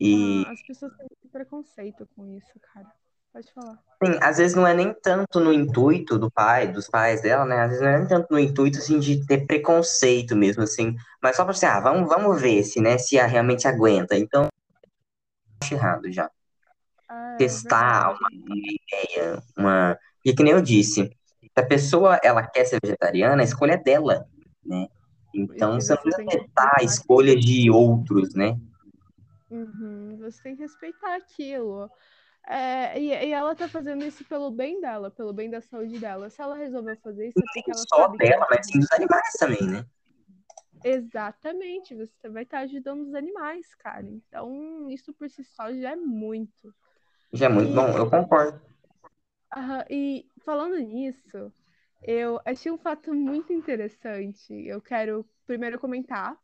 E 0.00 0.44
Ah, 0.46 0.52
as 0.52 0.62
pessoas 0.62 0.92
têm 0.96 1.30
preconceito 1.30 2.08
com 2.14 2.36
isso, 2.36 2.52
cara. 2.60 2.86
Pode 3.32 3.52
falar. 3.52 3.78
Sim, 4.02 4.18
às 4.22 4.36
vezes 4.36 4.54
não 4.54 4.66
é 4.66 4.74
nem 4.74 4.92
tanto 4.92 5.40
no 5.40 5.52
intuito 5.52 6.18
do 6.18 6.30
pai, 6.30 6.68
dos 6.70 6.88
pais 6.88 7.22
dela, 7.22 7.44
né? 7.46 7.60
Às 7.60 7.68
vezes 7.68 7.82
não 7.82 7.90
é 7.90 7.98
nem 7.98 8.08
tanto 8.08 8.26
no 8.30 8.38
intuito, 8.38 8.78
assim, 8.78 8.98
de 8.98 9.26
ter 9.26 9.46
preconceito 9.46 10.36
mesmo, 10.36 10.62
assim. 10.62 10.94
Mas 11.22 11.36
só 11.36 11.44
pra 11.44 11.52
assim, 11.52 11.66
ah, 11.66 11.80
vamos, 11.80 12.08
vamos 12.08 12.40
ver 12.40 12.62
se, 12.64 12.80
né, 12.80 12.98
se 12.98 13.18
a 13.18 13.26
realmente 13.26 13.66
aguenta. 13.66 14.16
Então, 14.16 14.48
acho 15.62 15.74
errado 15.74 16.12
já. 16.12 16.30
Ah, 17.08 17.34
é 17.34 17.38
Testar 17.38 18.08
verdade. 18.10 18.18
uma 18.20 18.28
ideia, 18.58 19.42
uma... 19.56 19.98
E 20.26 20.34
que 20.34 20.42
nem 20.42 20.52
eu 20.52 20.60
disse, 20.60 21.04
se 21.06 21.50
a 21.56 21.64
pessoa, 21.64 22.18
ela 22.20 22.44
quer 22.44 22.64
ser 22.66 22.80
vegetariana, 22.82 23.42
a 23.42 23.44
escolha 23.44 23.74
é 23.74 23.76
dela, 23.76 24.26
né? 24.64 24.88
Então, 25.32 25.78
que 25.78 25.84
você 25.84 25.94
não 25.94 26.02
precisa 26.02 26.26
testar 26.28 26.72
a 26.80 26.82
escolha 26.84 27.36
de 27.36 27.70
outros, 27.70 28.34
né? 28.34 28.56
Uhum, 29.48 30.16
você 30.18 30.42
tem 30.42 30.56
que 30.56 30.62
respeitar 30.62 31.14
aquilo. 31.14 31.88
É, 32.48 33.00
e, 33.00 33.08
e 33.28 33.32
ela 33.32 33.54
tá 33.54 33.68
fazendo 33.68 34.04
isso 34.04 34.24
pelo 34.24 34.50
bem 34.50 34.80
dela, 34.80 35.10
pelo 35.12 35.32
bem 35.32 35.48
da 35.48 35.60
saúde 35.60 35.98
dela. 36.00 36.28
Se 36.28 36.42
ela 36.42 36.56
resolveu 36.56 36.96
fazer 36.96 37.28
isso, 37.28 37.38
é 37.38 37.60
Não 37.68 37.74
ela 37.74 37.86
só 37.88 38.08
dela, 38.08 38.46
mas 38.50 38.66
sim 38.66 38.80
dos 38.80 38.92
animais 38.92 39.32
também, 39.38 39.62
né? 39.62 39.84
Exatamente, 40.84 41.94
você 41.94 42.28
vai 42.28 42.44
estar 42.44 42.60
ajudando 42.60 43.02
os 43.02 43.14
animais, 43.14 43.74
cara. 43.76 44.06
Então, 44.06 44.90
isso 44.90 45.12
por 45.14 45.28
si 45.30 45.44
só 45.44 45.72
já 45.72 45.92
é 45.92 45.96
muito. 45.96 46.74
Já 47.32 47.46
é 47.46 47.48
muito 47.48 47.70
E- 47.70 47.74
bom, 47.74 47.88
eu 47.96 48.10
concordo. 48.10 48.60
Aham, 49.56 49.84
e 49.88 50.26
falando 50.44 50.76
nisso, 50.78 51.50
eu 52.02 52.38
achei 52.44 52.70
um 52.70 52.76
fato 52.76 53.14
muito 53.14 53.54
interessante. 53.54 54.52
Eu 54.52 54.82
quero 54.82 55.26
primeiro 55.46 55.78
comentar 55.78 56.36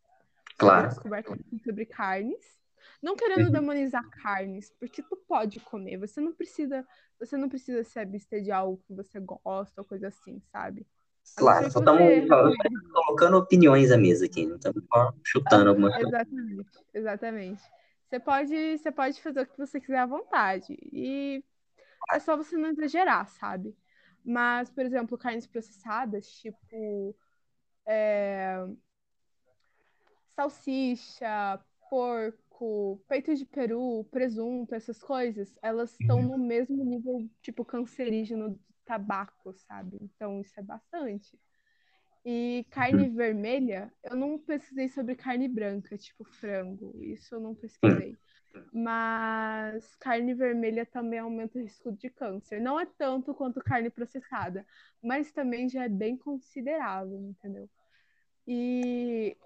sobre 0.56 0.56
a 0.56 0.56
Claro. 0.56 0.88
descoberta 0.88 1.36
sobre 1.62 1.84
carnes. 1.84 2.58
Não 3.02 3.14
querendo 3.14 3.46
Uhum. 3.46 3.52
demonizar 3.52 4.02
carnes, 4.22 4.72
porque 4.80 5.02
tu 5.02 5.16
pode 5.28 5.60
comer. 5.60 5.98
Você 5.98 6.22
não 6.22 6.32
precisa, 6.32 6.86
você 7.18 7.36
não 7.36 7.50
precisa 7.50 7.84
se 7.84 7.98
abster 7.98 8.42
de 8.42 8.50
algo 8.50 8.82
que 8.86 8.94
você 8.94 9.20
gosta 9.20 9.82
ou 9.82 9.84
coisa 9.84 10.08
assim, 10.08 10.40
sabe? 10.50 10.86
Claro, 11.36 11.70
só 11.70 11.80
estamos 11.80 12.28
colocando 12.92 13.36
opiniões 13.36 13.92
à 13.92 13.98
mesa 13.98 14.24
aqui, 14.24 14.46
não 14.46 14.56
estamos 14.56 14.82
chutando 15.22 15.68
alguma 15.68 15.90
coisa. 15.92 16.08
Exatamente, 16.08 16.84
exatamente. 16.94 17.62
Você 18.08 18.20
pode, 18.20 18.78
você 18.78 18.92
pode 18.92 19.22
fazer 19.22 19.42
o 19.42 19.46
que 19.46 19.58
você 19.58 19.80
quiser 19.80 19.98
à 19.98 20.06
vontade. 20.06 20.76
E 20.92 21.44
é 22.10 22.18
só 22.18 22.36
você 22.36 22.56
não 22.56 22.70
exagerar, 22.70 23.28
sabe? 23.28 23.76
Mas, 24.24 24.70
por 24.70 24.84
exemplo, 24.84 25.18
carnes 25.18 25.46
processadas, 25.46 26.26
tipo 26.40 27.16
é, 27.86 28.56
salsicha, 30.34 31.60
porco, 31.90 33.02
peito 33.08 33.34
de 33.34 33.44
peru, 33.44 34.04
presunto, 34.10 34.74
essas 34.74 35.02
coisas, 35.02 35.54
elas 35.62 35.92
estão 35.92 36.22
no 36.22 36.38
mesmo 36.38 36.84
nível, 36.84 37.28
tipo, 37.42 37.64
cancerígeno 37.64 38.50
do 38.50 38.60
tabaco, 38.84 39.52
sabe? 39.54 39.98
Então, 40.00 40.40
isso 40.40 40.58
é 40.58 40.62
bastante. 40.62 41.38
E 42.24 42.64
carne 42.70 43.08
vermelha, 43.08 43.92
eu 44.04 44.14
não 44.14 44.38
pesquisei 44.38 44.88
sobre 44.88 45.16
carne 45.16 45.48
branca, 45.48 45.98
tipo 45.98 46.24
frango. 46.24 46.94
Isso 47.02 47.34
eu 47.34 47.40
não 47.40 47.54
pesquisei. 47.54 48.16
Mas 48.72 49.94
carne 49.96 50.32
vermelha 50.32 50.86
também 50.86 51.18
aumenta 51.18 51.58
o 51.58 51.62
risco 51.62 51.90
de 51.92 52.08
câncer. 52.08 52.60
Não 52.60 52.78
é 52.78 52.86
tanto 52.86 53.34
quanto 53.34 53.62
carne 53.62 53.90
processada, 53.90 54.64
mas 55.02 55.32
também 55.32 55.68
já 55.68 55.84
é 55.84 55.88
bem 55.88 56.16
considerável, 56.16 57.18
entendeu? 57.18 57.68
E 58.46 59.36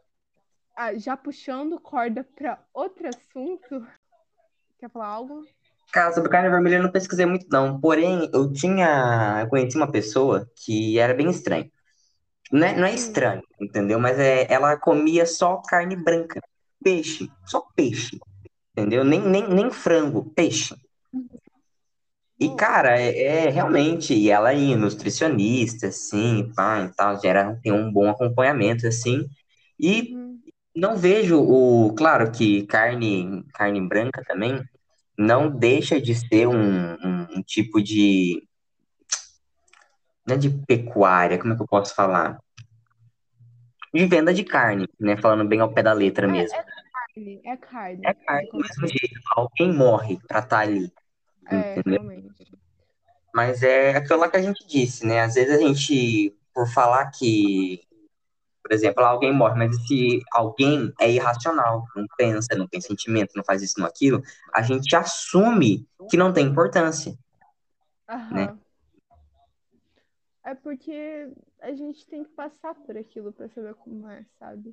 ah, 0.76 0.94
já 0.96 1.16
puxando 1.16 1.80
corda 1.80 2.22
para 2.22 2.62
outro 2.74 3.08
assunto, 3.08 3.86
quer 4.78 4.90
falar 4.90 5.06
algo? 5.06 5.44
Cara, 5.92 6.12
sobre 6.12 6.30
carne 6.30 6.50
vermelha 6.50 6.76
eu 6.76 6.82
não 6.82 6.92
pesquisei 6.92 7.24
muito, 7.24 7.46
não. 7.50 7.80
Porém, 7.80 8.30
eu 8.34 8.52
tinha. 8.52 9.40
Eu 9.40 9.48
conheci 9.48 9.76
uma 9.76 9.90
pessoa 9.90 10.46
que 10.54 10.98
era 10.98 11.14
bem 11.14 11.30
estranha. 11.30 11.70
Não 12.52 12.66
é, 12.66 12.76
não 12.76 12.86
é 12.86 12.92
Hum. 12.92 12.94
estranho, 12.94 13.42
entendeu? 13.60 13.98
Mas 13.98 14.18
é, 14.18 14.46
ela 14.52 14.76
comia 14.76 15.26
só 15.26 15.56
carne 15.68 15.96
branca. 15.96 16.40
Peixe. 16.82 17.28
Só 17.44 17.64
peixe. 17.74 18.18
Entendeu? 18.72 19.04
Nem, 19.04 19.20
nem, 19.20 19.48
nem 19.48 19.70
frango, 19.70 20.30
peixe. 20.34 20.74
E, 22.38 22.48
Nossa. 22.48 22.56
cara, 22.58 23.00
é, 23.00 23.46
é 23.46 23.50
realmente, 23.50 24.12
e 24.14 24.30
ela 24.30 24.52
é 24.52 24.76
nutricionista, 24.76 25.88
assim, 25.88 26.52
pá, 26.54 26.82
e 26.84 26.94
tal, 26.94 27.18
gera, 27.20 27.58
tem 27.62 27.72
um 27.72 27.90
bom 27.90 28.10
acompanhamento, 28.10 28.86
assim. 28.86 29.26
E 29.80 30.14
Uhum. 30.14 30.38
não 30.74 30.96
vejo 30.96 31.40
o. 31.40 31.94
Claro 31.94 32.30
que 32.30 32.66
carne, 32.66 33.42
carne 33.54 33.80
branca 33.88 34.22
também 34.26 34.62
não 35.18 35.50
deixa 35.50 36.00
de 36.00 36.14
ser 36.14 36.46
um, 36.46 36.92
um, 36.94 37.26
um 37.38 37.42
tipo 37.42 37.82
de. 37.82 38.45
Não 40.26 40.34
é 40.34 40.38
de 40.38 40.50
pecuária, 40.50 41.38
como 41.38 41.52
é 41.52 41.56
que 41.56 41.62
eu 41.62 41.68
posso 41.68 41.94
falar? 41.94 42.38
De 43.94 44.04
venda 44.06 44.34
de 44.34 44.44
carne, 44.44 44.88
né? 44.98 45.16
Falando 45.16 45.48
bem 45.48 45.60
ao 45.60 45.72
pé 45.72 45.82
da 45.82 45.92
letra 45.92 46.26
É, 46.26 46.30
mesmo. 46.30 46.56
é 46.56 46.64
carne, 46.92 47.40
é 47.44 47.56
carne. 47.56 48.02
É 48.04 48.14
carne 48.14 48.48
do 48.50 48.58
mesmo 48.58 48.88
jeito. 48.88 49.20
Alguém 49.30 49.72
morre 49.72 50.18
pra 50.26 50.40
estar 50.40 50.58
ali. 50.58 50.92
É, 51.48 51.78
entendeu? 51.78 52.00
realmente. 52.00 52.52
Mas 53.32 53.62
é 53.62 53.94
aquilo 53.96 54.18
lá 54.18 54.28
que 54.28 54.36
a 54.36 54.42
gente 54.42 54.66
disse, 54.66 55.06
né? 55.06 55.20
Às 55.20 55.34
vezes 55.34 55.54
a 55.54 55.60
gente, 55.60 56.34
por 56.52 56.66
falar 56.68 57.10
que, 57.10 57.82
por 58.62 58.72
exemplo, 58.72 59.04
alguém 59.04 59.32
morre, 59.32 59.56
mas 59.56 59.76
esse 59.76 60.22
alguém 60.32 60.92
é 61.00 61.10
irracional, 61.10 61.84
não 61.94 62.06
pensa, 62.16 62.56
não 62.56 62.66
tem 62.66 62.80
sentimento, 62.80 63.32
não 63.36 63.44
faz 63.44 63.62
isso, 63.62 63.78
não 63.78 63.86
aquilo, 63.86 64.22
a 64.52 64.62
gente 64.62 64.96
assume 64.96 65.86
que 66.10 66.16
não 66.16 66.32
tem 66.32 66.46
importância. 66.46 67.16
Aham. 68.08 68.58
É 70.46 70.54
porque 70.54 71.28
a 71.60 71.74
gente 71.74 72.06
tem 72.06 72.22
que 72.22 72.30
passar 72.30 72.72
por 72.72 72.96
aquilo 72.96 73.32
para 73.32 73.48
saber 73.48 73.74
como 73.74 74.08
é, 74.08 74.24
sabe? 74.38 74.72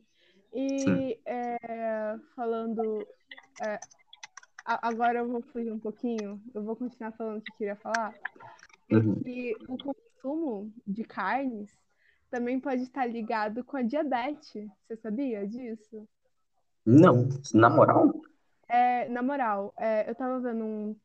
E 0.53 1.19
é, 1.25 1.57
falando. 2.35 3.07
é, 3.59 3.79
agora 4.65 5.19
eu 5.19 5.27
vou 5.27 5.41
fugir 5.41 5.73
um 5.73 5.79
pouquinho, 5.79 6.39
eu 6.53 6.63
vou 6.63 6.75
continuar 6.75 7.11
falando 7.13 7.39
o 7.39 7.41
que 7.41 7.51
eu 7.51 7.57
queria 7.57 7.75
falar. 7.75 8.13
É 8.87 8.95
Uhum. 8.95 9.15
que 9.23 9.55
o 9.67 9.77
consumo 9.79 10.71
de 10.85 11.03
carnes 11.03 11.75
também 12.29 12.59
pode 12.59 12.83
estar 12.83 13.07
ligado 13.07 13.63
com 13.63 13.77
a 13.77 13.81
diabetes. 13.81 14.69
Você 14.87 14.95
sabia 14.97 15.47
disso? 15.47 16.07
Não, 16.85 17.27
na 17.51 17.67
moral, 17.67 18.13
É, 18.73 19.07
na 19.07 19.21
moral, 19.21 19.71
é, 19.77 20.09
eu 20.09 20.15
tava 20.15 20.39
vendo 20.39 20.65
um, 20.65 20.95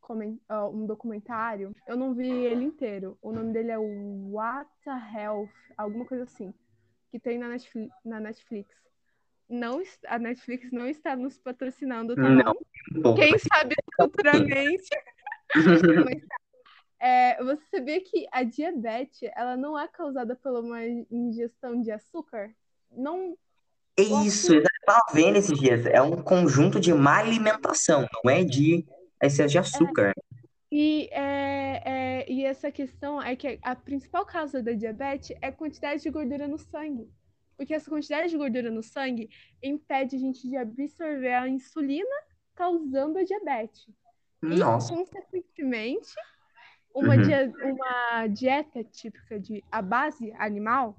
ó, 0.48 0.70
um 0.70 0.86
documentário, 0.86 1.76
eu 1.86 1.98
não 1.98 2.14
vi 2.14 2.26
ele 2.26 2.64
inteiro. 2.64 3.18
O 3.20 3.30
nome 3.30 3.52
dele 3.52 3.70
é 3.70 3.76
What 3.76 4.70
the 4.82 4.90
Health, 4.90 5.50
alguma 5.76 6.06
coisa 6.06 6.24
assim, 6.24 6.54
que 7.10 7.20
tem 7.20 7.36
na 7.36 7.46
Netflix. 7.46 7.94
Na 8.06 8.20
Netflix. 8.20 8.74
Não, 9.46 9.82
a 10.06 10.18
Netflix 10.18 10.72
não 10.72 10.86
está 10.86 11.14
nos 11.14 11.36
patrocinando, 11.36 12.16
tá 12.16 12.22
Não. 12.22 12.56
bom? 13.02 13.14
Quem 13.14 13.38
sabe 13.38 13.74
futuramente. 13.94 14.88
É, 17.00 17.40
você 17.44 17.62
sabia 17.70 18.02
que 18.02 18.26
a 18.32 18.42
diabetes 18.42 19.30
ela 19.36 19.56
não 19.56 19.78
é 19.78 19.86
causada 19.86 20.34
por 20.34 20.50
uma 20.58 20.84
ingestão 20.84 21.80
de 21.80 21.92
açúcar? 21.92 22.52
Não 22.90 23.38
É 23.96 24.02
isso, 24.02 24.52
tava 24.88 25.04
vendo 25.12 25.36
esses 25.36 25.58
dias. 25.58 25.86
É 25.86 26.00
um 26.00 26.16
conjunto 26.22 26.80
de 26.80 26.92
má 26.92 27.18
alimentação, 27.18 28.06
não 28.24 28.30
é 28.30 28.44
de 28.44 28.84
excesso 29.22 29.52
de 29.52 29.58
açúcar. 29.58 30.12
E, 30.70 31.08
é, 31.12 31.82
é, 31.84 32.30
e 32.30 32.44
essa 32.44 32.70
questão 32.70 33.22
é 33.22 33.34
que 33.34 33.58
a 33.62 33.74
principal 33.74 34.24
causa 34.26 34.62
da 34.62 34.72
diabetes 34.72 35.36
é 35.40 35.48
a 35.48 35.52
quantidade 35.52 36.02
de 36.02 36.10
gordura 36.10 36.46
no 36.46 36.58
sangue. 36.58 37.10
Porque 37.56 37.74
essa 37.74 37.90
quantidade 37.90 38.30
de 38.30 38.36
gordura 38.36 38.70
no 38.70 38.82
sangue 38.82 39.28
impede 39.62 40.16
a 40.16 40.18
gente 40.18 40.48
de 40.48 40.56
absorver 40.56 41.34
a 41.34 41.48
insulina, 41.48 42.16
causando 42.54 43.18
a 43.18 43.24
diabetes. 43.24 43.88
E, 44.42 44.46
Nossa, 44.46 44.94
consequentemente, 44.94 46.08
uma, 46.94 47.16
Uhum. 47.16 47.22
dia- 47.22 47.52
uma 47.62 48.26
dieta 48.28 48.84
típica 48.84 49.40
de 49.40 49.64
a 49.72 49.82
base 49.82 50.32
animal, 50.38 50.96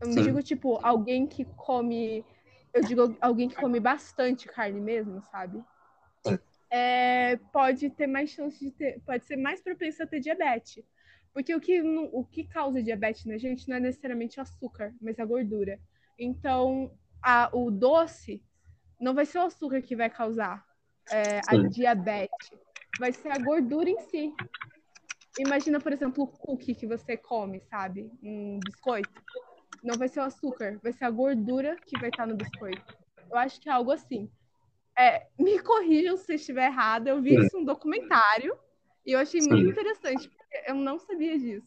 eu 0.00 0.06
não 0.08 0.14
Sim. 0.14 0.22
digo 0.22 0.42
tipo 0.42 0.78
alguém 0.82 1.26
que 1.26 1.44
come, 1.56 2.24
eu 2.72 2.82
digo 2.82 3.16
alguém 3.20 3.48
que 3.48 3.56
come 3.56 3.80
bastante 3.80 4.46
carne 4.48 4.80
mesmo, 4.80 5.22
sabe? 5.30 5.62
É, 6.70 7.36
pode 7.52 7.90
ter 7.90 8.06
mais 8.06 8.30
chance 8.30 8.58
de 8.58 8.70
ter, 8.70 9.00
pode 9.00 9.24
ser 9.24 9.36
mais 9.36 9.60
propenso 9.60 10.02
a 10.02 10.06
ter 10.06 10.20
diabetes. 10.20 10.84
Porque 11.32 11.54
o 11.54 11.60
que, 11.60 11.80
o 11.82 12.24
que 12.24 12.44
causa 12.44 12.82
diabetes 12.82 13.24
na 13.24 13.38
gente 13.38 13.68
não 13.68 13.76
é 13.76 13.80
necessariamente 13.80 14.38
o 14.38 14.42
açúcar, 14.42 14.94
mas 15.00 15.18
a 15.18 15.24
gordura. 15.24 15.80
Então, 16.18 16.92
a- 17.22 17.50
o 17.52 17.70
doce 17.70 18.42
não 19.00 19.14
vai 19.14 19.24
ser 19.24 19.38
o 19.38 19.42
açúcar 19.42 19.80
que 19.82 19.96
vai 19.96 20.10
causar 20.10 20.64
é, 21.10 21.40
a 21.46 21.56
diabetes, 21.56 22.50
vai 22.98 23.12
ser 23.12 23.30
a 23.30 23.38
gordura 23.38 23.88
em 23.90 23.98
si. 24.00 24.32
Imagina, 25.38 25.80
por 25.80 25.92
exemplo, 25.92 26.24
o 26.24 26.26
cookie 26.26 26.74
que 26.74 26.86
você 26.86 27.16
come, 27.16 27.60
sabe? 27.62 28.10
Um 28.22 28.58
biscoito. 28.60 29.10
Não 29.82 29.96
vai 29.96 30.08
ser 30.08 30.20
o 30.20 30.24
açúcar, 30.24 30.78
vai 30.82 30.92
ser 30.92 31.04
a 31.04 31.10
gordura 31.10 31.76
que 31.86 31.98
vai 31.98 32.10
estar 32.10 32.26
no 32.26 32.36
biscoito. 32.36 32.82
Eu 33.30 33.38
acho 33.38 33.60
que 33.60 33.68
é 33.68 33.72
algo 33.72 33.90
assim. 33.90 34.30
É, 34.98 35.26
me 35.38 35.58
corrijam 35.62 36.16
se 36.16 36.34
estiver 36.34 36.66
errada. 36.66 37.10
Eu 37.10 37.22
vi 37.22 37.38
isso 37.38 37.56
em 37.56 37.62
um 37.62 37.64
documentário 37.64 38.56
E 39.06 39.12
eu 39.12 39.18
achei 39.18 39.40
Sim. 39.40 39.48
muito 39.48 39.70
interessante, 39.70 40.28
porque 40.28 40.70
eu 40.70 40.74
não 40.74 40.98
sabia 40.98 41.38
disso. 41.38 41.66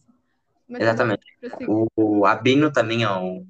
Mas 0.68 0.82
Exatamente. 0.82 1.26
assim, 1.44 1.66
O, 1.68 1.88
o 1.96 2.26
Abino 2.26 2.72
também 2.72 3.04
é 3.04 3.10
um 3.12 3.48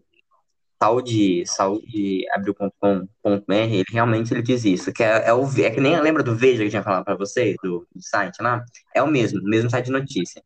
saúde, 0.84 1.46
saúde 1.46 2.26
abriu.com.br, 2.34 3.54
ele 3.54 3.86
realmente 3.90 4.34
ele 4.34 4.42
diz 4.42 4.66
isso, 4.66 4.92
que 4.92 5.02
é, 5.02 5.30
é, 5.30 5.34
o, 5.34 5.46
é 5.62 5.70
que 5.70 5.80
nem 5.80 6.00
lembra 6.02 6.22
do 6.22 6.36
Veja 6.36 6.58
que 6.58 6.66
eu 6.66 6.70
tinha 6.70 6.84
falado 6.84 7.06
para 7.06 7.16
você, 7.16 7.56
do, 7.64 7.88
do, 7.94 8.02
site 8.02 8.42
lá? 8.42 8.64
É 8.94 9.02
o 9.02 9.08
mesmo, 9.08 9.40
o 9.40 9.46
mesmo 9.46 9.70
site 9.70 9.86
de 9.86 9.92
notícia. 9.92 10.44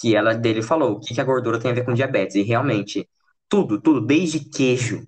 Que 0.00 0.16
ela 0.16 0.34
dele 0.34 0.62
falou 0.62 0.92
o 0.92 1.00
que, 1.00 1.14
que 1.14 1.20
a 1.20 1.24
gordura 1.24 1.60
tem 1.60 1.70
a 1.70 1.74
ver 1.74 1.84
com 1.84 1.94
diabetes. 1.94 2.34
E 2.34 2.42
realmente, 2.42 3.08
tudo, 3.48 3.80
tudo, 3.80 4.00
desde 4.00 4.40
queijo, 4.40 5.06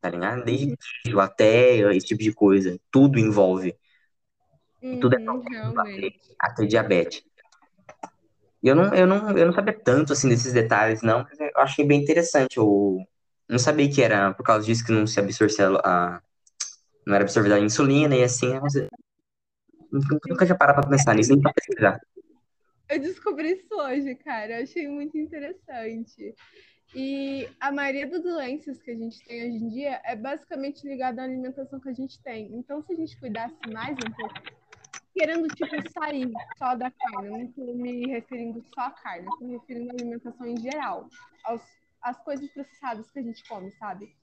tá 0.00 0.10
ligado? 0.10 0.44
Desde 0.44 0.76
queijo 0.76 1.20
até 1.20 1.78
esse 1.94 2.06
tipo 2.06 2.22
de 2.22 2.32
coisa, 2.32 2.78
tudo 2.90 3.18
envolve. 3.18 3.76
uhum, 4.82 5.00
tudo 5.00 5.14
é 5.14 5.18
realmente. 5.18 6.34
até 6.38 6.66
diabetes. 6.66 7.22
E 8.62 8.68
eu 8.68 8.74
não, 8.74 8.94
eu, 8.94 9.06
não, 9.06 9.30
eu 9.36 9.46
não 9.46 9.52
sabia 9.52 9.74
tanto 9.74 10.14
assim 10.14 10.26
desses 10.26 10.54
detalhes, 10.54 11.02
não, 11.02 11.22
mas 11.22 11.38
eu 11.38 11.50
achei 11.56 11.84
bem 11.84 12.02
interessante. 12.02 12.56
Eu 12.56 12.98
não 13.46 13.58
sabia 13.58 13.90
que 13.90 14.02
era 14.02 14.32
por 14.32 14.42
causa 14.42 14.64
disso 14.64 14.84
que 14.84 14.92
não 14.92 15.06
se 15.06 15.20
absorvia 15.20 15.68
a. 15.84 16.22
Não 17.06 17.14
era 17.14 17.24
absorvida 17.24 17.56
a 17.56 17.60
insulina 17.60 18.16
e 18.16 18.24
assim. 18.24 18.58
Você... 18.60 18.88
Nunca, 19.92 20.18
nunca 20.26 20.46
tinha 20.46 20.56
parado 20.56 20.80
pra 20.80 20.90
pensar 20.90 21.14
nisso, 21.14 21.30
nem 21.30 21.42
pra 21.42 21.52
pesquisar. 21.52 22.00
Eu 22.88 22.98
descobri 22.98 23.52
isso 23.52 23.74
hoje, 23.74 24.14
cara. 24.14 24.58
Eu 24.58 24.62
achei 24.62 24.88
muito 24.88 25.16
interessante. 25.18 26.34
E 26.94 27.48
a 27.60 27.72
maioria 27.72 28.08
das 28.08 28.22
doenças 28.22 28.80
que 28.80 28.90
a 28.90 28.96
gente 28.96 29.24
tem 29.24 29.48
hoje 29.48 29.64
em 29.64 29.68
dia 29.68 30.00
é 30.04 30.14
basicamente 30.14 30.86
ligada 30.86 31.22
à 31.22 31.24
alimentação 31.24 31.80
que 31.80 31.88
a 31.88 31.94
gente 31.94 32.20
tem. 32.22 32.54
Então, 32.54 32.82
se 32.82 32.92
a 32.92 32.96
gente 32.96 33.18
cuidasse 33.18 33.56
mais 33.72 33.96
um 33.96 34.12
pouco, 34.12 34.34
querendo, 35.12 35.48
tipo, 35.48 35.90
sair 35.90 36.30
só 36.58 36.74
da 36.74 36.90
carne, 36.90 37.30
não 37.30 37.42
estou 37.42 37.74
me 37.74 38.06
referindo 38.06 38.64
só 38.74 38.82
à 38.82 38.90
carne, 38.90 39.26
estou 39.26 39.48
me 39.48 39.54
referindo 39.54 39.90
à 39.90 39.92
alimentação 39.92 40.46
em 40.46 40.56
geral, 40.56 41.08
aos, 41.44 41.62
às 42.02 42.22
coisas 42.22 42.48
processadas 42.50 43.10
que 43.10 43.18
a 43.18 43.22
gente 43.22 43.46
come, 43.48 43.70
sabe? 43.72 44.14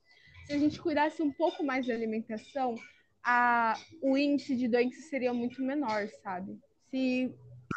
Se 0.45 0.53
a 0.53 0.57
gente 0.57 0.81
cuidasse 0.81 1.21
um 1.21 1.31
pouco 1.31 1.63
mais 1.63 1.87
da 1.87 1.93
alimentação, 1.93 2.75
a, 3.23 3.75
o 4.01 4.17
índice 4.17 4.55
de 4.55 4.67
doenças 4.67 5.05
seria 5.05 5.33
muito 5.33 5.61
menor, 5.61 6.07
sabe? 6.23 6.59
Se 6.89 7.33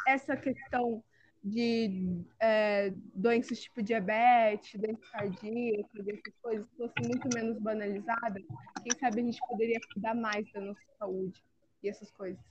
essa 0.07 0.35
questão 0.35 1.03
de 1.45 2.25
é, 2.41 2.91
doenças 3.13 3.59
tipo 3.59 3.83
diabetes, 3.83 4.79
doença 4.79 5.01
cardíaca, 5.11 5.87
essas 5.93 6.33
coisas 6.41 6.65
fosse 6.75 6.93
muito 7.03 7.29
menos 7.35 7.59
banalizada, 7.59 8.41
quem 8.81 8.99
sabe 8.99 9.21
a 9.21 9.23
gente 9.23 9.39
poderia 9.47 9.79
cuidar 9.93 10.15
mais 10.15 10.51
da 10.51 10.59
nossa 10.59 10.81
saúde 10.97 11.43
e 11.83 11.89
essas 11.89 12.09
coisas. 12.09 12.43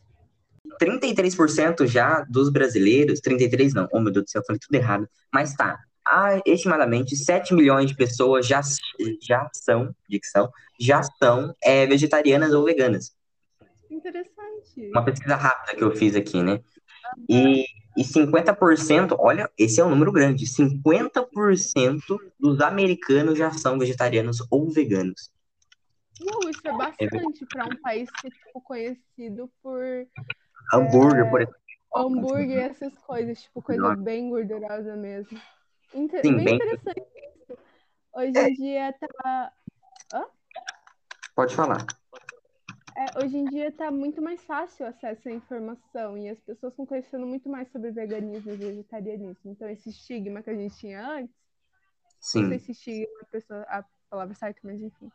33% 0.80 1.86
já 1.88 2.24
dos 2.30 2.50
brasileiros, 2.50 3.18
33 3.18 3.74
não, 3.74 3.88
oh 3.92 4.00
meu 4.00 4.12
Deus 4.12 4.26
do 4.26 4.30
céu, 4.30 4.40
eu 4.40 4.46
falei 4.46 4.60
tudo 4.60 4.76
errado, 4.76 5.08
mas 5.32 5.54
tá, 5.54 5.76
há 6.06 6.40
estimadamente 6.46 7.16
7 7.16 7.52
milhões 7.52 7.90
de 7.90 7.96
pessoas 7.96 8.46
já, 8.46 8.60
já 9.20 9.50
são, 9.52 9.92
dicção, 10.08 10.48
já 10.78 11.02
são 11.02 11.52
é, 11.60 11.84
vegetarianas 11.84 12.52
ou 12.52 12.64
veganas. 12.64 13.12
Interessante. 13.90 14.90
Uma 14.90 15.04
pesquisa 15.04 15.34
rápida 15.34 15.76
que 15.76 15.82
eu 15.82 15.90
fiz 15.96 16.14
aqui, 16.14 16.42
né? 16.42 16.60
E, 17.28 17.64
e 17.96 18.04
50%, 18.04 19.16
olha, 19.18 19.50
esse 19.56 19.80
é 19.80 19.84
um 19.84 19.90
número 19.90 20.10
grande, 20.10 20.46
50% 20.46 22.18
dos 22.38 22.60
americanos 22.60 23.38
já 23.38 23.50
são 23.52 23.78
vegetarianos 23.78 24.44
ou 24.50 24.70
veganos. 24.70 25.30
Uau, 26.20 26.48
isso 26.48 26.66
é 26.66 26.72
bastante 26.72 27.46
para 27.46 27.66
um 27.66 27.76
país 27.76 28.10
que 28.10 28.26
é 28.26 28.30
tipo, 28.30 28.60
conhecido 28.60 29.50
por 29.62 30.06
hambúrguer, 30.72 31.26
é, 31.26 31.30
por 31.30 31.40
exemplo. 31.42 31.56
Hambúrguer 31.94 32.50
e 32.50 32.60
essas 32.60 32.94
coisas, 32.98 33.42
tipo, 33.42 33.62
coisa 33.62 33.82
Nossa. 33.82 34.02
bem 34.02 34.28
gordurosa 34.28 34.96
mesmo. 34.96 35.40
Inter 35.94 36.22
Sim, 36.22 36.36
bem, 36.36 36.44
bem- 36.44 36.56
interessante 36.56 37.00
isso. 37.36 37.58
Hoje 38.12 38.30
em 38.30 38.54
dia 38.54 38.94
tá. 38.98 39.52
Pode 41.34 41.54
falar. 41.54 41.86
É, 42.96 43.24
hoje 43.24 43.36
em 43.36 43.44
dia 43.44 43.72
tá 43.72 43.90
muito 43.90 44.22
mais 44.22 44.42
fácil 44.44 44.86
o 44.86 44.88
acesso 44.88 45.28
à 45.28 45.32
informação 45.32 46.16
e 46.16 46.28
as 46.28 46.38
pessoas 46.40 46.72
estão 46.72 46.86
conhecendo 46.86 47.26
muito 47.26 47.48
mais 47.48 47.68
sobre 47.72 47.90
veganismo 47.90 48.52
e 48.52 48.56
vegetarianismo. 48.56 49.50
Então, 49.50 49.68
esse 49.68 49.90
estigma 49.90 50.42
que 50.42 50.50
a 50.50 50.54
gente 50.54 50.76
tinha 50.76 51.04
antes, 51.04 51.34
não 52.34 52.48
sei 52.48 52.58
Sim. 52.58 52.64
se 52.64 52.72
estigma 52.72 53.20
a, 53.20 53.24
pessoa, 53.26 53.62
a 53.62 53.84
palavra 54.08 54.34
certa, 54.34 54.60
mas 54.62 54.80
enfim, 54.80 55.10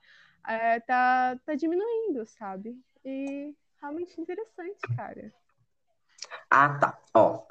é, 0.45 0.79
tá, 0.81 1.39
tá 1.45 1.55
diminuindo, 1.55 2.25
sabe? 2.25 2.77
E 3.05 3.55
realmente 3.79 4.19
interessante, 4.19 4.79
cara. 4.95 5.33
Ah, 6.49 6.77
tá. 6.79 6.99
Ó, 7.13 7.45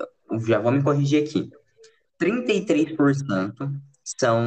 já 0.47 0.59
vou 0.59 0.73
me 0.73 0.83
corrigir 0.83 1.25
aqui. 1.25 1.51
33% 2.19 3.81
são, 4.05 4.45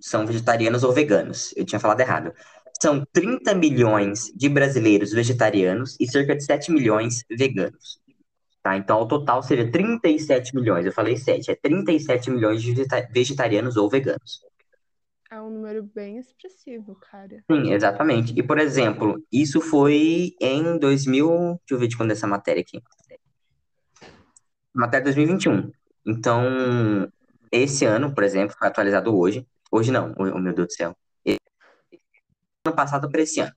são 0.00 0.26
vegetarianos 0.26 0.82
ou 0.84 0.92
veganos. 0.92 1.52
Eu 1.56 1.66
tinha 1.66 1.80
falado 1.80 2.00
errado. 2.00 2.32
São 2.80 3.06
30 3.12 3.54
milhões 3.54 4.32
de 4.34 4.48
brasileiros 4.48 5.12
vegetarianos 5.12 5.96
e 5.98 6.06
cerca 6.06 6.36
de 6.36 6.44
7 6.44 6.70
milhões 6.70 7.24
veganos. 7.30 8.00
Tá? 8.62 8.76
Então, 8.76 8.96
ao 8.98 9.08
total 9.08 9.42
seria 9.42 9.70
37 9.70 10.54
milhões. 10.54 10.84
Eu 10.84 10.92
falei 10.92 11.16
7, 11.16 11.50
é 11.50 11.54
37 11.54 12.30
milhões 12.30 12.62
de 12.62 12.72
vegeta- 12.74 13.08
vegetarianos 13.12 13.76
ou 13.76 13.88
veganos. 13.88 14.40
É 15.30 15.40
um 15.40 15.50
número 15.50 15.82
bem 15.82 16.18
expressivo, 16.18 16.96
cara. 16.96 17.42
Sim, 17.50 17.72
exatamente. 17.72 18.32
E, 18.36 18.42
por 18.42 18.58
exemplo, 18.58 19.22
isso 19.30 19.60
foi 19.60 20.34
em 20.40 20.78
2000. 20.78 21.28
Deixa 21.28 21.60
eu 21.70 21.78
ver 21.78 21.88
de 21.88 21.96
quando 21.96 22.10
é 22.10 22.12
essa 22.12 22.26
matéria 22.26 22.60
aqui. 22.60 22.80
Matéria 24.74 25.04
2021. 25.04 25.70
Então, 26.06 27.10
esse 27.50 27.84
ano, 27.84 28.14
por 28.14 28.22
exemplo, 28.22 28.54
foi 28.56 28.68
atualizado 28.68 29.16
hoje. 29.16 29.46
Hoje 29.70 29.90
não, 29.90 30.14
oh 30.16 30.38
meu 30.38 30.54
Deus 30.54 30.68
do 30.68 30.72
céu. 30.72 30.96
Ano 32.66 32.74
passado 32.74 33.08
para 33.08 33.22
esse 33.22 33.38
ano. 33.40 33.52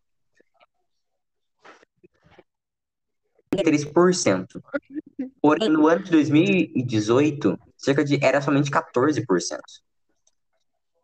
3%. 3.63 4.61
Porém, 5.41 5.67
no 5.67 5.87
ano 5.87 6.03
de 6.03 6.11
2018, 6.11 7.57
cerca 7.75 8.03
de 8.05 8.23
era 8.23 8.39
somente 8.39 8.69
14%. 8.69 9.25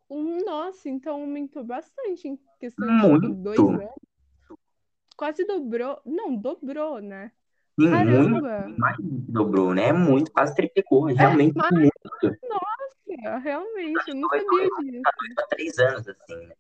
Hum, 0.08 0.38
Nossa, 0.46 0.88
então 0.88 1.22
aumentou 1.22 1.64
bastante 1.64 2.28
em 2.28 2.40
questão 2.60 2.86
de 2.86 2.94
Muito. 2.94 3.22
tipo, 3.30 3.34
dois 3.42 3.60
anos. 3.60 3.90
Quase 5.18 5.44
dobrou. 5.46 6.00
Não, 6.06 6.36
dobrou, 6.36 7.00
né? 7.02 7.32
Sim, 7.80 7.88
muito 7.90 8.42
Caramba! 8.42 8.68
mais 8.78 8.98
do 8.98 9.04
que 9.26 9.32
dobrou, 9.32 9.74
né? 9.74 9.92
Muito, 9.92 10.32
quase 10.32 10.54
triplicou. 10.54 11.06
Realmente 11.06 11.56
mas- 11.56 11.72
muito. 11.72 11.92
É, 13.26 13.38
Realmente, 13.40 14.10
eu 14.10 14.16
não 14.16 14.30
sabia 14.30 14.70
disso. 14.82 15.02
Há 15.38 15.48
três 15.48 15.78
anos, 15.80 16.08
assim, 16.08 16.36
né? 16.36 16.56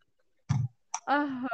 Aham, 1.08 1.48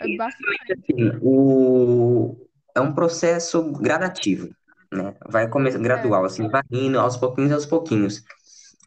é 0.00 0.16
bastante. 0.16 0.72
assim, 0.72 1.12
o... 1.22 2.36
é 2.74 2.80
um 2.80 2.92
processo 2.92 3.62
gradativo, 3.72 4.48
né? 4.92 5.14
Vai 5.28 5.48
começar 5.48 5.78
gradual, 5.78 6.24
assim, 6.24 6.48
vai 6.48 6.62
indo 6.72 6.98
aos 6.98 7.16
pouquinhos, 7.16 7.52
aos 7.52 7.66
pouquinhos. 7.66 8.22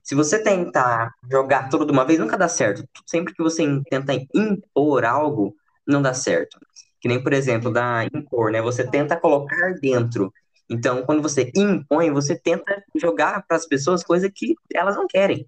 Se 0.03 0.15
você 0.15 0.41
tentar 0.41 1.11
jogar 1.31 1.69
tudo 1.69 1.85
de 1.85 1.91
uma 1.91 2.03
vez, 2.03 2.19
nunca 2.19 2.37
dá 2.37 2.47
certo. 2.47 2.83
Sempre 3.05 3.33
que 3.33 3.43
você 3.43 3.63
tenta 3.89 4.13
impor 4.33 5.05
algo, 5.05 5.55
não 5.87 6.01
dá 6.01 6.13
certo. 6.13 6.57
Que 6.99 7.07
nem, 7.07 7.21
por 7.21 7.31
exemplo, 7.31 7.71
da 7.71 8.05
impor, 8.05 8.51
né? 8.51 8.61
Você 8.61 8.89
tenta 8.89 9.15
colocar 9.15 9.73
dentro. 9.81 10.33
Então, 10.69 11.03
quando 11.03 11.21
você 11.21 11.51
impõe, 11.55 12.11
você 12.11 12.35
tenta 12.37 12.83
jogar 12.95 13.43
para 13.47 13.57
as 13.57 13.67
pessoas 13.67 14.03
coisas 14.03 14.29
que 14.33 14.55
elas 14.73 14.95
não 14.95 15.07
querem. 15.07 15.45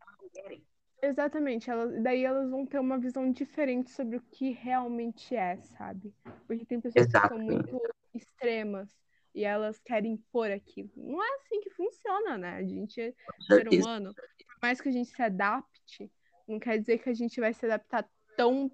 Exatamente, 1.03 1.69
elas, 1.69 2.01
daí 2.03 2.23
elas 2.23 2.49
vão 2.49 2.65
ter 2.65 2.79
uma 2.79 2.99
visão 2.99 3.31
diferente 3.31 3.89
sobre 3.89 4.17
o 4.17 4.21
que 4.21 4.51
realmente 4.51 5.35
é, 5.35 5.57
sabe? 5.57 6.13
Porque 6.45 6.63
tem 6.63 6.79
pessoas 6.79 7.07
que 7.07 7.09
Exato. 7.09 7.29
são 7.29 7.39
muito 7.39 7.81
extremas 8.13 8.95
e 9.33 9.43
elas 9.43 9.79
querem 9.79 10.13
impor 10.13 10.51
aquilo. 10.51 10.91
Não 10.95 11.23
é 11.23 11.35
assim 11.35 11.59
que 11.61 11.71
funciona, 11.71 12.37
né? 12.37 12.57
A 12.57 12.63
gente 12.63 13.01
é 13.01 13.13
ser 13.47 13.67
humano, 13.67 14.13
por 14.13 14.61
mais 14.61 14.79
que 14.79 14.89
a 14.89 14.91
gente 14.91 15.09
se 15.09 15.21
adapte, 15.21 16.11
não 16.47 16.59
quer 16.59 16.77
dizer 16.77 16.99
que 16.99 17.09
a 17.09 17.13
gente 17.13 17.39
vai 17.39 17.53
se 17.53 17.65
adaptar 17.65 18.07
tão 18.37 18.71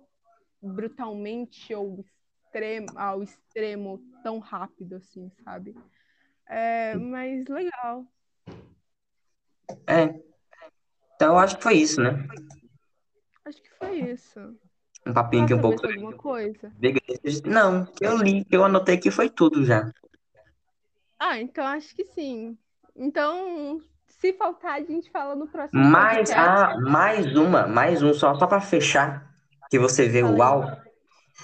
brutalmente 0.61 1.73
ou 1.73 2.03
extremo, 2.43 2.87
ao 2.97 3.23
extremo 3.23 3.99
tão 4.21 4.39
rápido 4.39 4.95
assim, 4.95 5.31
sabe? 5.43 5.75
É, 6.45 6.95
mas 6.97 7.45
legal. 7.47 8.05
É. 9.87 10.36
Então, 11.17 11.33
eu 11.33 11.39
acho 11.39 11.57
que 11.57 11.63
foi 11.63 11.73
isso, 11.73 11.99
né? 11.99 12.27
Acho 13.43 13.59
que 13.59 13.69
foi 13.79 14.01
isso. 14.01 14.39
Um 15.05 15.13
papinho 15.13 15.45
aqui 15.45 15.53
um 15.55 15.61
pouco 15.61 15.83
alguma 15.83 16.13
coisa? 16.13 16.71
Não, 17.43 17.85
que 17.85 18.05
eu 18.05 18.17
li, 18.17 18.45
que 18.45 18.55
eu 18.55 18.63
anotei 18.63 18.95
aqui 18.95 19.09
foi 19.09 19.27
tudo 19.27 19.65
já. 19.65 19.91
Ah, 21.19 21.39
então 21.39 21.65
acho 21.65 21.95
que 21.95 22.05
sim. 22.05 22.55
Então, 22.95 23.81
se 24.07 24.31
faltar, 24.33 24.73
a 24.73 24.83
gente 24.83 25.09
fala 25.09 25.35
no 25.35 25.47
próximo 25.47 25.83
Mais, 25.83 26.29
podcast. 26.29 26.39
ah, 26.39 26.77
mais 26.79 27.35
uma, 27.35 27.65
mais 27.65 28.03
um, 28.03 28.13
só, 28.13 28.35
só 28.35 28.45
para 28.45 28.61
fechar, 28.61 29.27
que 29.71 29.79
você 29.79 30.07
vê, 30.07 30.19
aí. 30.19 30.23
uau. 30.23 30.63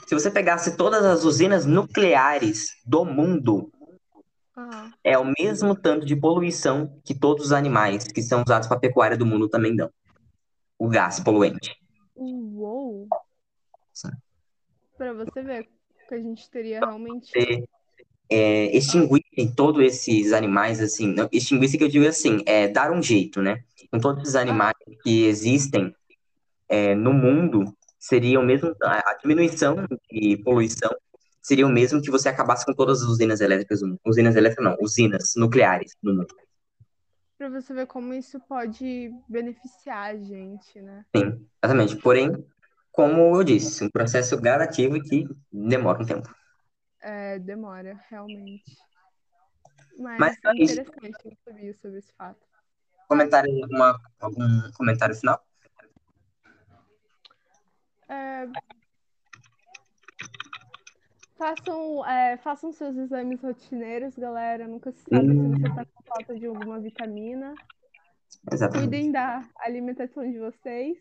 Se 0.08 0.14
você 0.14 0.30
pegasse 0.30 0.78
todas 0.78 1.04
as 1.04 1.24
usinas 1.24 1.66
nucleares 1.66 2.68
do 2.86 3.04
mundo 3.04 3.72
Ah, 4.56 4.92
É 5.04 5.18
o 5.18 5.26
mesmo 5.38 5.76
tanto 5.76 6.06
de 6.06 6.16
poluição 6.16 7.00
que 7.04 7.14
todos 7.14 7.48
os 7.48 7.52
animais 7.52 8.04
que 8.04 8.22
são 8.22 8.44
usados 8.44 8.68
para 8.68 8.80
pecuária 8.80 9.18
do 9.18 9.26
mundo 9.26 9.50
também 9.50 9.76
dão. 9.76 9.90
O 10.78 10.88
gás 10.88 11.20
poluente. 11.20 11.76
uou! 12.16 13.08
Pra 14.98 15.14
você 15.14 15.42
ver 15.42 15.70
que 16.08 16.16
a 16.16 16.20
gente 16.20 16.50
teria 16.50 16.80
realmente. 16.80 17.32
Você, 17.32 17.68
é, 18.30 18.76
extinguissem 18.76 19.54
todos 19.56 19.84
esses 19.84 20.34
animais, 20.34 20.80
assim, 20.80 21.08
não, 21.08 21.28
extinguissem 21.32 21.78
que 21.78 21.84
eu 21.84 21.90
digo 21.90 22.08
assim, 22.08 22.42
é 22.46 22.68
dar 22.68 22.92
um 22.92 23.02
jeito, 23.02 23.42
né? 23.42 23.64
Com 23.92 24.00
todos 24.00 24.24
esses 24.24 24.36
animais 24.36 24.76
que 25.04 25.26
existem 25.26 25.96
é, 26.70 26.96
no 26.96 27.14
mundo, 27.14 27.76
seria 28.00 28.40
o 28.40 28.44
mesmo, 28.44 28.76
a 28.82 29.18
diminuição 29.22 29.76
de 30.12 30.38
poluição 30.38 30.92
seria 31.44 31.68
o 31.68 31.70
mesmo 31.70 32.02
que 32.02 32.10
você 32.10 32.30
acabasse 32.30 32.66
com 32.66 32.74
todas 32.74 33.02
as 33.02 33.08
usinas 33.08 33.42
elétricas 33.42 33.82
do 33.82 33.88
mundo. 33.88 34.00
Usinas 34.06 34.36
elétricas 34.36 34.66
não, 34.66 34.78
usinas 34.80 35.34
nucleares 35.36 35.96
do 36.02 36.14
mundo. 36.14 36.36
Pra 37.38 37.50
você 37.50 37.74
ver 37.74 37.88
como 37.88 38.14
isso 38.14 38.40
pode 38.40 39.12
beneficiar 39.28 40.12
a 40.12 40.18
gente, 40.18 40.82
né? 40.82 41.06
Sim, 41.16 41.46
exatamente. 41.62 41.98
Porém, 41.98 42.32
como 42.92 43.36
eu 43.36 43.44
disse, 43.44 43.84
um 43.84 43.90
processo 43.90 44.40
gradativo 44.40 45.02
que 45.02 45.28
demora 45.52 46.02
um 46.02 46.06
tempo. 46.06 46.34
É, 47.02 47.38
demora, 47.40 48.00
realmente. 48.10 48.78
Mas, 50.00 50.20
Mas 50.20 50.38
é 50.46 50.64
isso. 50.64 50.80
interessante, 50.82 51.18
eu 51.26 51.32
não 51.32 51.38
sabia 51.44 51.74
sobre 51.74 52.00
esse 52.00 52.14
fato. 52.14 52.40
Comentário, 53.08 53.52
alguma, 53.64 54.00
algum 54.20 54.72
comentário 54.72 55.16
final? 55.16 55.46
É, 58.08 58.48
Façam, 61.44 62.06
é, 62.06 62.38
façam 62.38 62.72
seus 62.72 62.96
exames 62.96 63.42
rotineiros, 63.42 64.16
galera. 64.16 64.66
Nunca 64.66 64.94
se 64.94 65.04
sabe 65.10 65.28
se 65.28 65.50
você 65.50 65.76
tá 65.76 65.86
com 65.86 66.04
falta 66.04 66.40
de 66.40 66.46
alguma 66.46 66.80
vitamina. 66.80 67.54
Exatamente. 68.50 68.88
Cuidem 68.88 69.12
da 69.12 69.46
alimentação 69.58 70.32
de 70.32 70.40
vocês. 70.40 70.98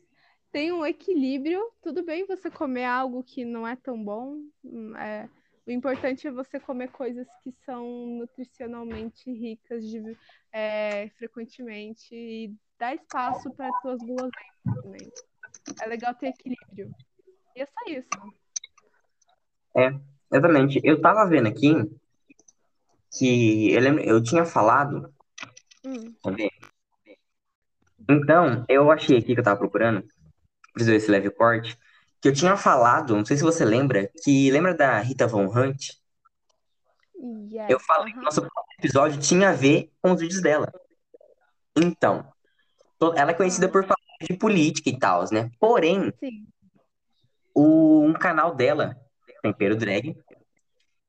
Tenham 0.51 0.81
um 0.81 0.85
equilíbrio. 0.87 1.63
Tudo 1.81 2.05
bem 2.05 2.27
você 2.27 2.51
comer 2.51 2.87
algo 2.87 3.23
que 3.23 3.45
não 3.45 3.65
é 3.65 3.77
tão 3.77 4.03
bom. 4.03 4.39
hum, 4.65 4.97
é, 4.97 5.31
o 5.65 5.71
importante 5.71 6.27
é 6.27 6.33
você 6.33 6.59
comer 6.59 6.91
coisas 6.91 7.29
que 7.45 7.53
são 7.65 7.87
nutricionalmente 8.09 9.31
ricas 9.31 9.87
de, 9.87 10.03
é, 10.51 11.09
frequentemente 11.19 12.17
e 12.17 12.53
dar 12.81 12.97
espaço 12.97 13.49
para 13.53 13.69
as 13.69 13.81
suas 13.81 14.01
guloseimas 14.01 14.83
também. 14.83 15.09
É 15.81 15.87
legal 15.87 16.13
ter 16.17 16.31
equilíbrio. 16.31 16.93
E 17.55 17.63
é 17.63 17.67
só 17.67 17.85
isso. 17.87 18.09
Exatamente. 20.33 20.81
Eu 20.83 21.01
tava 21.01 21.29
vendo 21.29 21.49
aqui 21.49 21.75
que 23.17 23.73
eu, 23.73 23.81
lembro, 23.81 24.03
eu 24.03 24.23
tinha 24.23 24.45
falado. 24.45 25.13
Hum? 25.85 26.15
Então, 28.09 28.65
eu 28.69 28.91
achei 28.91 29.19
aqui 29.19 29.35
que 29.35 29.41
eu 29.41 29.45
tava 29.45 29.59
procurando, 29.59 30.05
fiz 30.77 30.89
esse 30.89 31.11
leve 31.11 31.31
corte, 31.31 31.79
que 32.21 32.29
eu 32.29 32.33
tinha 32.33 32.57
falado, 32.57 33.15
não 33.17 33.25
sei 33.25 33.37
se 33.37 33.43
você 33.43 33.65
lembra, 33.65 34.11
que 34.23 34.51
lembra 34.51 34.75
da 34.75 34.99
Rita 35.01 35.27
Von 35.27 35.47
Hunt? 35.47 35.91
yes, 37.51 37.67
Eu 37.69 37.79
falei 37.81 38.13
que 38.13 38.19
aham. 38.19 38.25
nosso 38.25 38.47
episódio 38.79 39.21
tinha 39.21 39.51
a 39.51 39.53
ver 39.53 39.91
com 40.01 40.13
os 40.13 40.21
vídeos 40.21 40.41
dela. 40.41 40.73
Então, 41.77 42.33
ela 43.17 43.31
é 43.31 43.35
conhecida 43.35 43.69
por 43.69 43.83
falar 43.83 43.97
de 44.21 44.37
política 44.37 44.89
e 44.89 44.99
tal, 44.99 45.25
né? 45.33 45.51
Porém, 45.59 46.13
o, 47.55 48.03
um 48.03 48.13
canal 48.13 48.55
dela, 48.55 48.97
Tempero 49.43 49.77
Drag, 49.77 50.17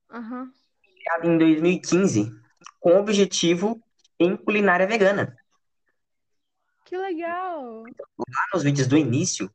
Aham. 0.09 0.51
criado 0.81 1.29
em 1.29 1.37
2015, 1.37 2.31
com 2.79 2.97
objetivo 2.97 3.79
em 4.19 4.35
culinária 4.35 4.87
vegana. 4.87 5.35
Que 6.85 6.97
legal! 6.97 7.83
Lá 7.83 8.45
nos 8.53 8.63
vídeos 8.63 8.87
do 8.87 8.97
início, 8.97 9.49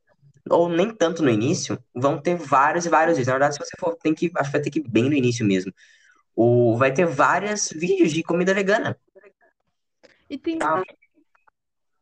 ou 0.49 0.69
nem 0.69 0.93
tanto 0.93 1.21
no 1.21 1.29
início, 1.29 1.77
vão 1.93 2.21
ter 2.21 2.35
vários 2.35 2.85
e 2.85 2.89
vários 2.89 3.17
vídeos. 3.17 3.27
Na 3.27 3.33
verdade, 3.33 3.55
se 3.55 3.59
você 3.59 3.75
for, 3.77 3.95
tem 3.95 4.13
que, 4.13 4.31
acho 4.35 4.49
que 4.51 4.57
vai 4.57 4.61
ter 4.61 4.69
que 4.69 4.79
ir 4.79 4.87
bem 4.87 5.03
no 5.03 5.13
início 5.13 5.45
mesmo. 5.45 5.73
O, 6.35 6.77
vai 6.77 6.93
ter 6.93 7.05
vários 7.05 7.69
vídeos 7.69 8.11
de 8.11 8.23
comida 8.23 8.53
vegana. 8.53 8.97
E 10.29 10.37
tem, 10.37 10.57
Ah. 10.61 10.81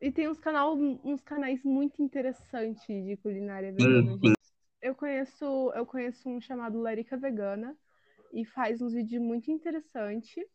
e 0.01 0.11
tem 0.11 0.29
uns, 0.29 0.37
canal, 0.37 0.75
uns 0.75 1.21
canais 1.21 1.63
muito 1.63 2.01
interessantes 2.01 2.85
de 2.87 3.17
culinária 3.17 3.71
Sim, 3.71 3.77
vegana, 3.77 4.17
sim. 4.17 4.19
gente. 4.29 4.36
Eu 4.81 4.95
conheço, 4.95 5.71
eu 5.73 5.85
conheço 5.85 6.29
um 6.29 6.39
chamado 6.39 6.79
Larica 6.79 7.17
Vegana 7.17 7.75
e 8.31 8.45
faz 8.45 8.81
uns 8.81 8.93
vídeos 8.93 9.21
muito 9.21 9.51
interessantes. 9.51 10.45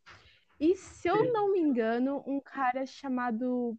E 0.61 0.76
se 0.76 1.08
eu 1.08 1.32
não 1.32 1.52
me 1.52 1.58
engano, 1.58 2.22
um 2.26 2.40
cara 2.40 2.87
chamado 2.87 3.76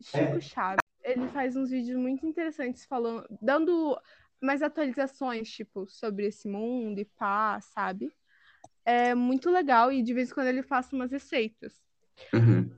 Chico 0.00 0.40
Chaves, 0.40 0.84
ele 1.02 1.28
faz 1.28 1.56
uns 1.56 1.70
vídeos 1.70 1.98
muito 1.98 2.24
interessantes 2.26 2.84
falando, 2.84 3.26
dando 3.40 4.00
mais 4.40 4.62
atualizações, 4.62 5.50
tipo, 5.50 5.86
sobre 5.88 6.26
esse 6.26 6.48
mundo 6.48 7.00
e 7.00 7.04
pá, 7.04 7.60
sabe? 7.60 8.12
É 8.84 9.14
muito 9.14 9.50
legal 9.50 9.90
e 9.90 10.02
de 10.02 10.14
vez 10.14 10.30
em 10.30 10.34
quando 10.34 10.48
ele 10.48 10.62
faz 10.62 10.92
umas 10.92 11.10
receitas. 11.10 11.82
Uhum. 12.32 12.70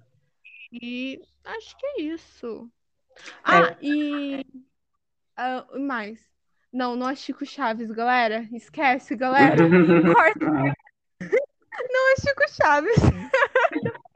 E 0.72 1.20
acho 1.44 1.76
que 1.76 1.87
é 1.87 2.02
isso. 2.02 2.70
Ah, 3.44 3.76
e 3.80 4.44
ah, 5.37 5.66
mais. 5.78 6.36
Não, 6.77 6.95
não 6.95 7.09
é 7.09 7.15
Chico 7.17 7.47
Chaves, 7.47 7.91
galera. 7.91 8.47
Esquece, 8.53 9.17
galera. 9.17 9.57
Corta. 10.15 10.45
Não 11.91 12.12
é 12.12 12.17
Chico 12.17 12.49
Chaves. 12.51 12.97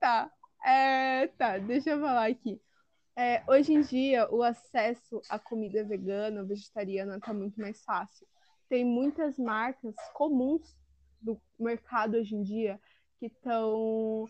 Tá. 0.00 0.30
É, 0.64 1.26
tá, 1.38 1.58
deixa 1.58 1.90
eu 1.90 2.00
falar 2.00 2.28
aqui. 2.28 2.60
É, 3.16 3.42
hoje 3.48 3.72
em 3.72 3.80
dia, 3.80 4.28
o 4.32 4.44
acesso 4.44 5.20
à 5.28 5.38
comida 5.38 5.82
vegana 5.84 6.44
vegetariana 6.44 7.18
tá 7.20 7.32
muito 7.32 7.60
mais 7.60 7.82
fácil. 7.84 8.26
Tem 8.68 8.84
muitas 8.84 9.38
marcas 9.38 9.94
comuns 10.14 10.76
do 11.20 11.40
mercado 11.58 12.16
hoje 12.16 12.36
em 12.36 12.42
dia 12.42 12.80
que 13.18 13.26
estão 13.26 14.24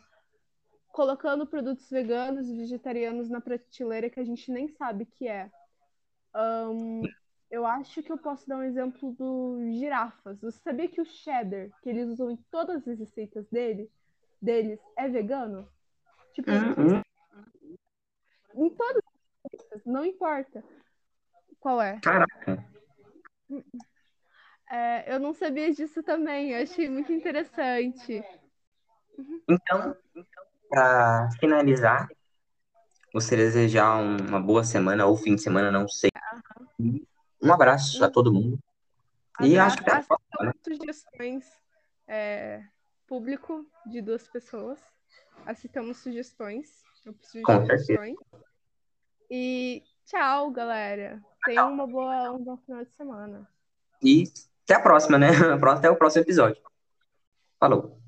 colocando 0.90 1.46
produtos 1.46 1.88
veganos 1.90 2.48
e 2.48 2.56
vegetarianos 2.56 3.28
na 3.28 3.40
prateleira 3.40 4.08
que 4.08 4.20
a 4.20 4.24
gente 4.24 4.50
nem 4.50 4.68
sabe 4.68 5.04
que 5.04 5.28
é. 5.28 5.50
Ahn, 6.34 7.02
eu 7.50 7.64
acho 7.66 8.02
que 8.02 8.12
eu 8.12 8.18
posso 8.18 8.48
dar 8.48 8.56
um 8.58 8.62
exemplo 8.62 9.12
do 9.12 9.58
girafas. 9.72 10.40
Você 10.40 10.58
sabia 10.60 10.88
que 10.88 11.00
o 11.00 11.04
cheddar, 11.04 11.70
que 11.82 11.88
eles 11.88 12.08
usam 12.08 12.30
em 12.30 12.36
todas 12.50 12.86
as 12.86 12.98
receitas 12.98 13.46
dele, 13.48 13.90
deles, 14.40 14.78
é 14.96 15.08
vegano? 15.08 15.68
Tipo, 16.34 16.50
Uhum. 16.52 17.02
em 18.54 18.70
todas 18.70 19.02
as 19.04 19.52
receitas, 19.52 19.84
não 19.86 20.04
importa 20.04 20.62
qual 21.58 21.80
é. 21.80 21.98
Caraca. 22.00 22.64
É, 24.70 25.14
eu 25.14 25.18
não 25.18 25.32
sabia 25.32 25.72
disso 25.72 26.02
também, 26.02 26.50
eu 26.50 26.62
achei 26.62 26.88
muito 26.90 27.10
interessante. 27.10 28.22
Então, 29.48 29.96
para 30.68 31.30
finalizar, 31.40 32.06
você 33.12 33.36
desejar 33.36 33.96
um- 33.96 34.16
uma 34.16 34.40
boa 34.40 34.64
semana 34.64 35.06
ou 35.06 35.16
fim 35.16 35.34
de 35.34 35.42
semana, 35.42 35.70
não 35.70 35.88
sei. 35.88 36.10
Um 37.42 37.52
abraço 37.52 38.02
a 38.04 38.10
todo 38.10 38.32
mundo. 38.32 38.58
E 39.40 39.58
acho 39.58 39.76
que 39.76 39.82
até 39.82 39.92
a 39.92 40.04
próxima, 40.04 40.44
né? 40.46 40.52
sugestões 40.64 41.44
é, 42.06 42.62
público 43.06 43.64
de 43.86 44.00
duas 44.02 44.26
pessoas. 44.26 44.78
Aceitamos 45.46 45.98
sugestões. 45.98 46.82
Eu 47.04 47.12
preciso 47.14 47.44
Com 47.44 47.62
de 47.62 47.78
sugestões. 47.78 48.16
E 49.30 49.82
tchau, 50.06 50.50
galera. 50.50 51.22
Tenham 51.44 51.72
uma 51.72 51.86
boa, 51.86 52.32
um 52.32 52.42
bom 52.42 52.56
final 52.56 52.84
de 52.84 52.90
semana. 52.96 53.48
E 54.02 54.24
até 54.64 54.74
a 54.74 54.80
próxima, 54.80 55.18
né? 55.18 55.28
Até 55.78 55.90
o 55.90 55.96
próximo 55.96 56.22
episódio. 56.24 56.60
Falou. 57.60 57.98